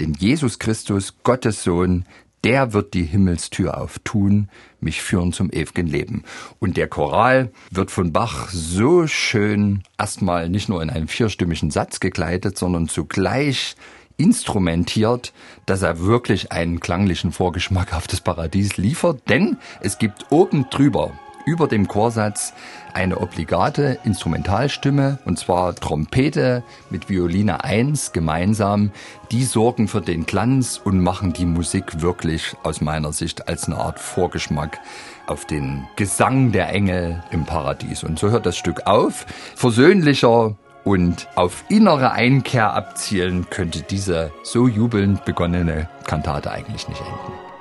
denn 0.00 0.14
Jesus 0.14 0.58
Christus, 0.58 1.14
Gottes 1.22 1.62
Sohn, 1.62 2.04
der 2.44 2.72
wird 2.72 2.94
die 2.94 3.04
Himmelstür 3.04 3.80
auftun, 3.80 4.48
mich 4.80 5.00
führen 5.00 5.32
zum 5.32 5.50
ewigen 5.52 5.86
Leben. 5.86 6.24
Und 6.58 6.76
der 6.76 6.88
Choral 6.88 7.52
wird 7.70 7.90
von 7.90 8.12
Bach 8.12 8.48
so 8.50 9.06
schön 9.06 9.82
erstmal 9.98 10.48
nicht 10.48 10.68
nur 10.68 10.82
in 10.82 10.90
einen 10.90 11.08
vierstimmigen 11.08 11.70
Satz 11.70 12.00
gekleidet, 12.00 12.58
sondern 12.58 12.88
zugleich 12.88 13.76
instrumentiert, 14.16 15.32
dass 15.66 15.82
er 15.82 16.00
wirklich 16.00 16.52
einen 16.52 16.80
klanglichen 16.80 17.32
Vorgeschmack 17.32 17.94
auf 17.94 18.06
das 18.06 18.20
Paradies 18.20 18.76
liefert, 18.76 19.28
denn 19.28 19.56
es 19.80 19.98
gibt 19.98 20.26
oben 20.30 20.66
drüber 20.70 21.12
über 21.44 21.68
dem 21.68 21.88
Chorsatz 21.88 22.52
eine 22.92 23.18
obligate 23.18 23.98
Instrumentalstimme, 24.04 25.18
und 25.24 25.38
zwar 25.38 25.74
Trompete 25.74 26.62
mit 26.90 27.08
Violine 27.08 27.64
1 27.64 28.12
gemeinsam. 28.12 28.90
Die 29.30 29.44
sorgen 29.44 29.88
für 29.88 30.00
den 30.00 30.26
Glanz 30.26 30.80
und 30.82 31.00
machen 31.00 31.32
die 31.32 31.46
Musik 31.46 32.00
wirklich 32.00 32.54
aus 32.62 32.80
meiner 32.80 33.12
Sicht 33.12 33.48
als 33.48 33.66
eine 33.66 33.78
Art 33.78 33.98
Vorgeschmack 33.98 34.78
auf 35.26 35.46
den 35.46 35.86
Gesang 35.96 36.52
der 36.52 36.68
Engel 36.70 37.22
im 37.30 37.44
Paradies. 37.44 38.04
Und 38.04 38.18
so 38.18 38.30
hört 38.30 38.46
das 38.46 38.56
Stück 38.56 38.86
auf. 38.86 39.26
Versöhnlicher, 39.56 40.56
und 40.84 41.28
auf 41.36 41.64
innere 41.68 42.12
Einkehr 42.12 42.72
abzielen, 42.74 43.48
könnte 43.50 43.82
diese 43.82 44.32
so 44.42 44.66
jubelnd 44.66 45.24
begonnene 45.24 45.88
Kantate 46.06 46.50
eigentlich 46.50 46.88
nicht 46.88 47.00
enden. 47.00 47.51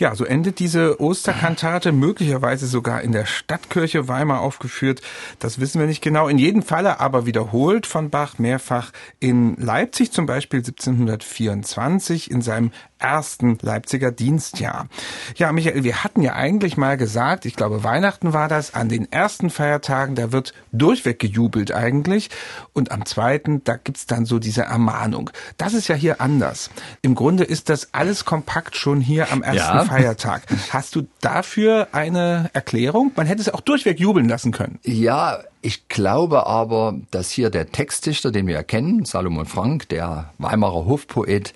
Ja, 0.00 0.14
so 0.14 0.24
endet 0.24 0.60
diese 0.60 0.98
Osterkantate, 0.98 1.92
möglicherweise 1.92 2.66
sogar 2.66 3.02
in 3.02 3.12
der 3.12 3.26
Stadtkirche 3.26 4.08
Weimar 4.08 4.40
aufgeführt. 4.40 5.02
Das 5.40 5.60
wissen 5.60 5.78
wir 5.78 5.86
nicht 5.86 6.00
genau. 6.00 6.26
In 6.26 6.38
jedem 6.38 6.62
Falle 6.62 7.00
aber 7.00 7.26
wiederholt 7.26 7.86
von 7.86 8.08
Bach 8.08 8.38
mehrfach 8.38 8.92
in 9.18 9.56
Leipzig, 9.56 10.10
zum 10.10 10.24
Beispiel 10.24 10.60
1724 10.60 12.30
in 12.30 12.40
seinem 12.40 12.72
ersten 13.00 13.58
Leipziger 13.62 14.12
Dienstjahr. 14.12 14.88
Ja, 15.36 15.52
Michael, 15.52 15.84
wir 15.84 16.04
hatten 16.04 16.22
ja 16.22 16.34
eigentlich 16.34 16.76
mal 16.76 16.96
gesagt, 16.96 17.46
ich 17.46 17.56
glaube 17.56 17.82
Weihnachten 17.82 18.32
war 18.32 18.48
das, 18.48 18.74
an 18.74 18.88
den 18.88 19.10
ersten 19.10 19.50
Feiertagen, 19.50 20.14
da 20.14 20.32
wird 20.32 20.54
durchweg 20.72 21.18
gejubelt 21.18 21.72
eigentlich 21.72 22.30
und 22.72 22.92
am 22.92 23.06
zweiten, 23.06 23.64
da 23.64 23.76
gibt's 23.76 24.06
dann 24.06 24.26
so 24.26 24.38
diese 24.38 24.62
Ermahnung. 24.62 25.30
Das 25.56 25.74
ist 25.74 25.88
ja 25.88 25.94
hier 25.94 26.20
anders. 26.20 26.70
Im 27.02 27.14
Grunde 27.14 27.44
ist 27.44 27.68
das 27.68 27.92
alles 27.92 28.24
kompakt 28.24 28.76
schon 28.76 29.00
hier 29.00 29.32
am 29.32 29.42
ersten 29.42 29.76
ja. 29.78 29.84
Feiertag. 29.84 30.42
Hast 30.70 30.94
du 30.94 31.06
dafür 31.20 31.88
eine 31.92 32.50
Erklärung? 32.52 33.12
Man 33.16 33.26
hätte 33.26 33.40
es 33.40 33.48
auch 33.52 33.60
durchweg 33.60 33.98
jubeln 33.98 34.28
lassen 34.28 34.52
können. 34.52 34.78
Ja, 34.84 35.40
ich 35.62 35.88
glaube 35.88 36.46
aber, 36.46 36.94
dass 37.10 37.30
hier 37.30 37.50
der 37.50 37.70
Textdichter, 37.70 38.30
den 38.30 38.46
wir 38.46 38.56
erkennen, 38.56 39.04
Salomon 39.04 39.46
Frank, 39.46 39.88
der 39.88 40.32
Weimarer 40.38 40.86
Hofpoet, 40.86 41.52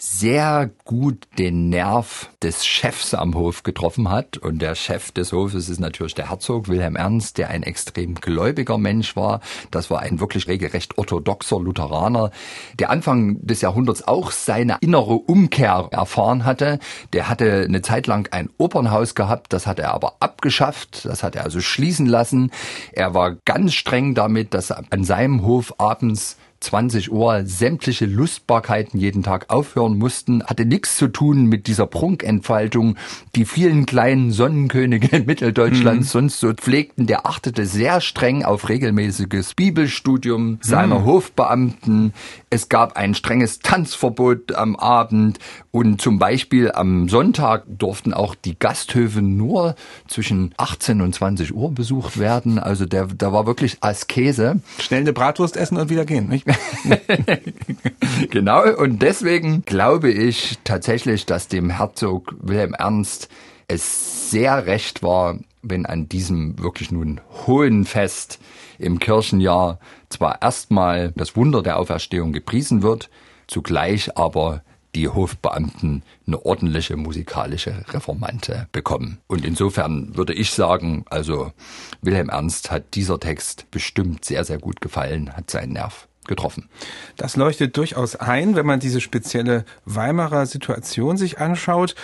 sehr 0.00 0.70
gut 0.84 1.26
den 1.38 1.70
Nerv 1.70 2.30
des 2.40 2.64
Chefs 2.64 3.14
am 3.14 3.34
Hof 3.34 3.64
getroffen 3.64 4.08
hat. 4.08 4.38
Und 4.38 4.62
der 4.62 4.76
Chef 4.76 5.10
des 5.10 5.32
Hofes 5.32 5.68
ist 5.68 5.80
natürlich 5.80 6.14
der 6.14 6.30
Herzog 6.30 6.68
Wilhelm 6.68 6.94
Ernst, 6.94 7.36
der 7.36 7.50
ein 7.50 7.64
extrem 7.64 8.14
gläubiger 8.14 8.78
Mensch 8.78 9.16
war. 9.16 9.40
Das 9.72 9.90
war 9.90 9.98
ein 9.98 10.20
wirklich 10.20 10.46
regelrecht 10.46 10.96
orthodoxer 10.98 11.58
Lutheraner, 11.58 12.30
der 12.78 12.90
Anfang 12.90 13.44
des 13.44 13.60
Jahrhunderts 13.60 14.06
auch 14.06 14.30
seine 14.30 14.76
innere 14.80 15.14
Umkehr 15.14 15.88
erfahren 15.90 16.44
hatte. 16.44 16.78
Der 17.12 17.28
hatte 17.28 17.64
eine 17.66 17.82
Zeit 17.82 18.06
lang 18.06 18.28
ein 18.30 18.50
Opernhaus 18.56 19.16
gehabt, 19.16 19.52
das 19.52 19.66
hat 19.66 19.80
er 19.80 19.92
aber 19.92 20.14
abgeschafft, 20.20 21.06
das 21.06 21.24
hat 21.24 21.34
er 21.34 21.42
also 21.42 21.60
schließen 21.60 22.06
lassen. 22.06 22.52
Er 22.92 23.14
war 23.14 23.34
ganz 23.44 23.74
streng 23.74 24.14
damit, 24.14 24.54
dass 24.54 24.70
an 24.70 25.02
seinem 25.02 25.42
Hof 25.42 25.74
abends 25.78 26.36
20 26.60 27.12
Uhr 27.12 27.42
sämtliche 27.44 28.06
Lustbarkeiten 28.06 28.98
jeden 28.98 29.22
Tag 29.22 29.46
aufhören 29.48 29.96
mussten, 29.96 30.42
hatte 30.44 30.64
nichts 30.64 30.96
zu 30.96 31.08
tun 31.08 31.46
mit 31.46 31.66
dieser 31.66 31.86
Prunkentfaltung, 31.86 32.96
die 33.36 33.44
vielen 33.44 33.86
kleinen 33.86 34.32
Sonnenkönige 34.32 35.16
in 35.16 35.26
Mitteldeutschland 35.26 36.00
mhm. 36.00 36.04
sonst 36.04 36.40
so 36.40 36.52
pflegten. 36.52 37.06
Der 37.06 37.26
achtete 37.26 37.66
sehr 37.66 38.00
streng 38.00 38.44
auf 38.44 38.68
regelmäßiges 38.68 39.54
Bibelstudium 39.54 40.58
seiner 40.60 41.00
mhm. 41.00 41.04
Hofbeamten. 41.04 42.12
Es 42.50 42.68
gab 42.68 42.96
ein 42.96 43.14
strenges 43.14 43.60
Tanzverbot 43.60 44.54
am 44.54 44.74
Abend 44.76 45.38
und 45.70 46.00
zum 46.00 46.18
Beispiel 46.18 46.72
am 46.72 47.08
Sonntag 47.08 47.64
durften 47.68 48.12
auch 48.12 48.34
die 48.34 48.58
Gasthöfe 48.58 49.22
nur 49.22 49.76
zwischen 50.08 50.52
18 50.56 51.00
und 51.02 51.14
20 51.14 51.54
Uhr 51.54 51.70
besucht 51.70 52.18
werden. 52.18 52.58
Also 52.58 52.84
der, 52.84 53.06
da 53.06 53.32
war 53.32 53.46
wirklich 53.46 53.78
Askese. 53.80 54.60
Schnell 54.80 55.02
eine 55.02 55.12
Bratwurst 55.12 55.56
essen 55.56 55.76
und 55.76 55.88
wieder 55.88 56.04
gehen, 56.04 56.28
nicht? 56.28 56.47
genau, 58.30 58.74
und 58.76 59.02
deswegen 59.02 59.62
glaube 59.64 60.10
ich 60.10 60.58
tatsächlich, 60.64 61.26
dass 61.26 61.48
dem 61.48 61.70
Herzog 61.70 62.34
Wilhelm 62.40 62.74
Ernst 62.74 63.28
es 63.68 64.30
sehr 64.30 64.66
recht 64.66 65.02
war, 65.02 65.38
wenn 65.62 65.86
an 65.86 66.08
diesem 66.08 66.58
wirklich 66.58 66.90
nun 66.90 67.20
hohen 67.46 67.84
Fest 67.84 68.38
im 68.78 68.98
Kirchenjahr 68.98 69.78
zwar 70.08 70.40
erstmal 70.40 71.12
das 71.12 71.36
Wunder 71.36 71.62
der 71.62 71.78
Auferstehung 71.78 72.32
gepriesen 72.32 72.82
wird, 72.82 73.10
zugleich 73.46 74.16
aber 74.16 74.62
die 74.94 75.08
Hofbeamten 75.08 76.02
eine 76.26 76.44
ordentliche 76.44 76.96
musikalische 76.96 77.84
Reformante 77.88 78.68
bekommen. 78.72 79.18
Und 79.26 79.44
insofern 79.44 80.16
würde 80.16 80.32
ich 80.32 80.52
sagen, 80.52 81.04
also 81.10 81.52
Wilhelm 82.00 82.30
Ernst 82.30 82.70
hat 82.70 82.94
dieser 82.94 83.20
Text 83.20 83.70
bestimmt 83.70 84.24
sehr, 84.24 84.44
sehr 84.44 84.58
gut 84.58 84.80
gefallen, 84.80 85.36
hat 85.36 85.50
seinen 85.50 85.74
Nerv 85.74 86.07
getroffen. 86.28 86.68
Das 87.16 87.36
leuchtet 87.36 87.76
durchaus 87.76 88.14
ein, 88.14 88.54
wenn 88.54 88.66
man 88.66 88.80
diese 88.80 89.00
spezielle 89.00 89.64
Weimarer 89.84 90.46
Situation 90.46 91.16
sich 91.16 91.38
anschaut. 91.38 91.94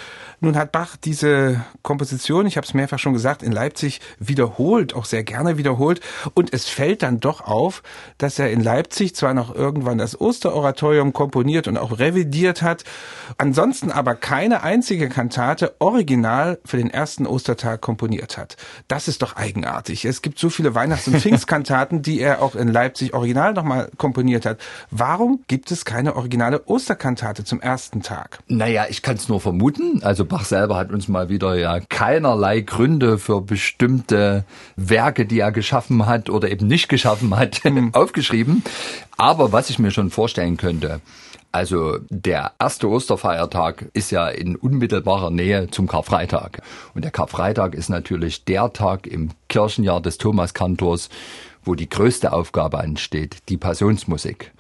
Nun 0.41 0.57
hat 0.57 0.73
Bach 0.73 0.97
diese 0.97 1.65
Komposition, 1.83 2.47
ich 2.47 2.57
habe 2.57 2.67
es 2.67 2.75
mehrfach 2.75 2.99
schon 2.99 3.13
gesagt, 3.13 3.43
in 3.43 3.53
Leipzig 3.53 4.01
wiederholt, 4.19 4.95
auch 4.95 5.05
sehr 5.05 5.23
gerne 5.23 5.57
wiederholt. 5.57 6.01
Und 6.35 6.53
es 6.53 6.69
fällt 6.69 7.03
dann 7.03 7.21
doch 7.21 7.43
auf, 7.43 7.83
dass 8.19 8.39
er 8.39 8.51
in 8.51 8.61
Leipzig 8.61 9.15
zwar 9.15 9.35
noch 9.35 9.55
irgendwann 9.55 9.99
das 9.99 10.21
Osteroratorium 10.21 11.13
komponiert 11.13 11.69
und 11.69 11.77
auch 11.77 11.99
revidiert 11.99 12.63
hat, 12.63 12.85
ansonsten 13.39 13.91
aber 13.91 14.15
keine 14.15 14.63
einzige 14.63 15.09
Kantate 15.09 15.75
original 15.79 16.59
für 16.65 16.77
den 16.77 16.91
ersten 16.91 17.27
Ostertag 17.27 17.81
komponiert 17.81 18.37
hat. 18.39 18.57
Das 18.89 19.09
ist 19.09 19.23
doch 19.23 19.37
eigenartig. 19.37 20.05
Es 20.05 20.23
gibt 20.23 20.39
so 20.39 20.51
viele 20.51 20.75
Weihnachts- 20.75 21.07
und 21.09 21.17
Pfingstkantaten, 21.21 22.03
die 22.03 22.21
er 22.21 22.43
auch 22.43 22.55
in 22.55 22.69
Leipzig 22.69 23.15
original 23.15 23.53
nochmal 23.55 23.91
komponiert 23.97 24.14
hat. 24.47 24.59
Warum 24.91 25.41
gibt 25.47 25.71
es 25.71 25.85
keine 25.85 26.17
originale 26.17 26.67
Osterkantate 26.67 27.45
zum 27.45 27.61
ersten 27.61 28.03
Tag? 28.03 28.39
Naja, 28.49 28.87
ich 28.89 29.03
kann 29.03 29.17
es 29.17 29.29
nur 29.29 29.41
vermuten. 29.41 30.03
Also 30.03 30.15
also 30.15 30.37
Bach 30.37 30.45
selber 30.45 30.77
hat 30.77 30.93
uns 30.93 31.09
mal 31.09 31.29
wieder 31.29 31.57
ja 31.57 31.81
keinerlei 31.81 32.61
Gründe 32.61 33.19
für 33.19 33.41
bestimmte 33.41 34.45
Werke, 34.77 35.27
die 35.27 35.41
er 35.41 35.51
geschaffen 35.51 36.07
hat 36.07 36.31
oder 36.31 36.51
eben 36.51 36.69
nicht 36.69 36.89
geschaffen 36.89 37.37
hat, 37.37 37.65
mhm. 37.65 37.93
aufgeschrieben. 37.93 38.63
Aber 39.17 39.53
was 39.53 39.71
ich 39.71 39.81
mir 39.81 39.91
schon 39.91 40.11
vorstellen 40.11 40.57
könnte, 40.57 41.01
also 41.51 41.99
der 42.09 42.53
erste 42.61 42.89
Osterfeiertag 42.89 43.87
ist 43.93 44.13
ja 44.13 44.29
in 44.29 44.57
unmittelbarer 44.57 45.31
Nähe 45.31 45.69
zum 45.69 45.89
Karfreitag. 45.89 46.63
Und 46.95 47.03
der 47.03 47.11
Karfreitag 47.11 47.75
ist 47.75 47.91
natürlich 47.91 48.45
der 48.45 48.73
Tag 48.73 49.07
im 49.07 49.31
Kirchenjahr 49.49 50.01
des 50.01 50.19
Thomaskantors, 50.19 51.11
wo 51.65 51.75
die 51.75 51.89
größte 51.89 52.33
Aufgabe 52.33 52.79
ansteht, 52.79 53.39
die 53.49 53.57
Passionsmusik. 53.57 54.53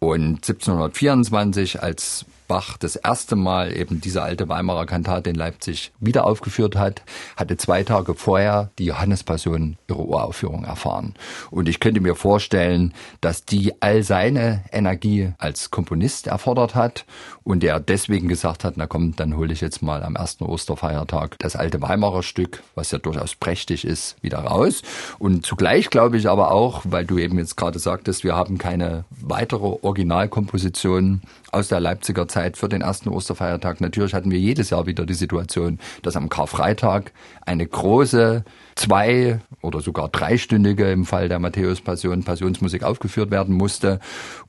Und 0.00 0.36
1724, 0.36 1.82
als 1.82 2.24
Bach 2.48 2.78
das 2.78 2.96
erste 2.96 3.36
Mal 3.36 3.76
eben 3.76 4.00
diese 4.00 4.22
alte 4.22 4.48
Weimarer 4.48 4.86
Kantate 4.86 5.28
in 5.28 5.36
Leipzig 5.36 5.92
wieder 6.00 6.26
aufgeführt 6.26 6.76
hat, 6.76 7.02
hatte 7.36 7.58
zwei 7.58 7.84
Tage 7.84 8.14
vorher 8.14 8.70
die 8.78 8.86
Johannespassion 8.86 9.76
ihre 9.86 10.04
Uraufführung 10.04 10.64
erfahren. 10.64 11.14
Und 11.50 11.68
ich 11.68 11.78
könnte 11.78 12.00
mir 12.00 12.14
vorstellen, 12.14 12.94
dass 13.20 13.44
die 13.44 13.80
all 13.80 14.02
seine 14.02 14.64
Energie 14.72 15.32
als 15.36 15.70
Komponist 15.70 16.26
erfordert 16.26 16.74
hat 16.74 17.04
und 17.44 17.62
er 17.64 17.80
deswegen 17.80 18.28
gesagt 18.28 18.64
hat, 18.64 18.74
na 18.76 18.86
komm, 18.86 19.14
dann 19.16 19.36
hole 19.36 19.52
ich 19.52 19.60
jetzt 19.60 19.82
mal 19.82 20.02
am 20.02 20.16
ersten 20.16 20.44
Osterfeiertag 20.44 21.36
das 21.38 21.54
alte 21.54 21.80
Weimarer 21.82 22.22
Stück, 22.22 22.62
was 22.74 22.90
ja 22.90 22.98
durchaus 22.98 23.34
prächtig 23.34 23.84
ist, 23.84 24.16
wieder 24.22 24.38
raus. 24.38 24.82
Und 25.18 25.44
zugleich 25.44 25.90
glaube 25.90 26.16
ich 26.16 26.28
aber 26.28 26.50
auch, 26.50 26.82
weil 26.84 27.04
du 27.04 27.18
eben 27.18 27.38
jetzt 27.38 27.56
gerade 27.56 27.78
sagtest, 27.78 28.24
wir 28.24 28.34
haben 28.34 28.56
keine 28.56 29.04
weitere 29.10 29.76
Originalkomposition 29.82 31.20
aus 31.52 31.68
der 31.68 31.80
Leipziger 31.80 32.28
Zeit 32.28 32.56
für 32.56 32.68
den 32.68 32.82
ersten 32.82 33.08
Osterfeiertag. 33.08 33.80
Natürlich 33.80 34.14
hatten 34.14 34.30
wir 34.30 34.38
jedes 34.38 34.70
Jahr 34.70 34.86
wieder 34.86 35.06
die 35.06 35.14
Situation, 35.14 35.78
dass 36.02 36.16
am 36.16 36.28
Karfreitag 36.28 37.12
eine 37.44 37.66
große 37.66 38.44
zwei 38.74 39.40
oder 39.62 39.80
sogar 39.80 40.08
dreistündige 40.08 40.90
im 40.90 41.04
Fall 41.04 41.28
der 41.28 41.38
Matthäus-Passion 41.38 42.24
Passionsmusik 42.24 42.82
aufgeführt 42.82 43.30
werden 43.30 43.54
musste. 43.54 44.00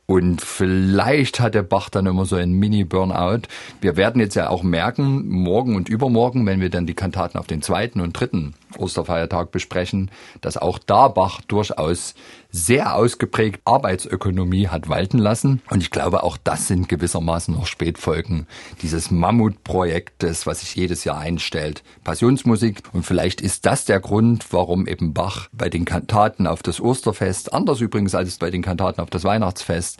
Und 0.10 0.41
vielleicht 0.41 1.39
hat 1.39 1.54
der 1.54 1.62
Bach 1.62 1.91
dann 1.91 2.08
immer 2.08 2.26
so 2.26 2.36
ein 2.36 2.54
Mini-Burnout. 2.54 3.41
Wir 3.80 3.95
werden 3.95 4.19
jetzt 4.19 4.34
ja 4.34 4.50
auch 4.50 4.63
merken, 4.63 5.30
morgen 5.30 5.76
und 5.76 5.88
übermorgen, 5.88 6.48
wenn 6.48 6.60
wir 6.60 6.72
dann 6.72 6.88
die 6.88 6.95
Kantaten 6.95 7.38
auf 7.38 7.45
den 7.45 7.62
zweiten 7.62 8.02
und 8.02 8.13
dritten 8.13 8.56
Osterfeiertag 8.76 9.52
besprechen, 9.52 10.10
dass 10.41 10.58
auch 10.58 10.80
da 10.80 11.10
Bach 11.10 11.41
durchaus 11.41 12.15
sehr 12.52 12.95
ausgeprägt 12.95 13.62
Arbeitsökonomie 13.65 14.67
hat 14.69 14.89
walten 14.89 15.19
lassen. 15.19 15.62
Und 15.69 15.84
ich 15.84 15.91
glaube, 15.91 16.24
auch 16.24 16.38
das 16.38 16.67
sind 16.67 16.89
gewissermaßen 16.89 17.54
noch 17.54 17.67
Spätfolgen 17.67 18.48
dieses 18.82 19.12
Mammutprojektes, 19.12 20.48
was 20.48 20.62
sich 20.62 20.76
jedes 20.76 21.04
Jahr 21.04 21.19
einstellt. 21.19 21.84
Passionsmusik. 22.04 22.82
Und 22.93 23.06
vielleicht 23.06 23.41
ist 23.41 23.67
das 23.67 23.86
der 23.86 24.00
Grund, 24.00 24.52
warum 24.52 24.88
eben 24.88 25.13
Bach 25.13 25.50
bei 25.52 25.69
den 25.69 25.86
Kantaten 25.86 26.48
auf 26.48 26.63
das 26.63 26.82
Osterfest, 26.82 27.54
anders 27.54 27.82
übrigens 27.82 28.15
als 28.15 28.38
bei 28.38 28.50
den 28.50 28.63
Kantaten 28.63 29.02
auf 29.02 29.10
das 29.12 29.24
Weihnachtsfest, 29.24 29.98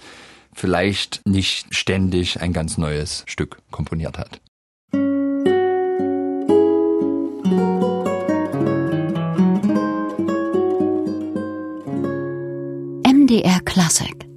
vielleicht 0.54 1.22
nicht 1.26 1.74
ständig 1.74 2.42
ein 2.42 2.54
ganz 2.54 2.78
neues 2.78 3.24
Stück 3.28 3.58
komponiert 3.72 4.18
hat. 4.18 4.42
MDR 13.06 13.60
Classic 13.64 14.29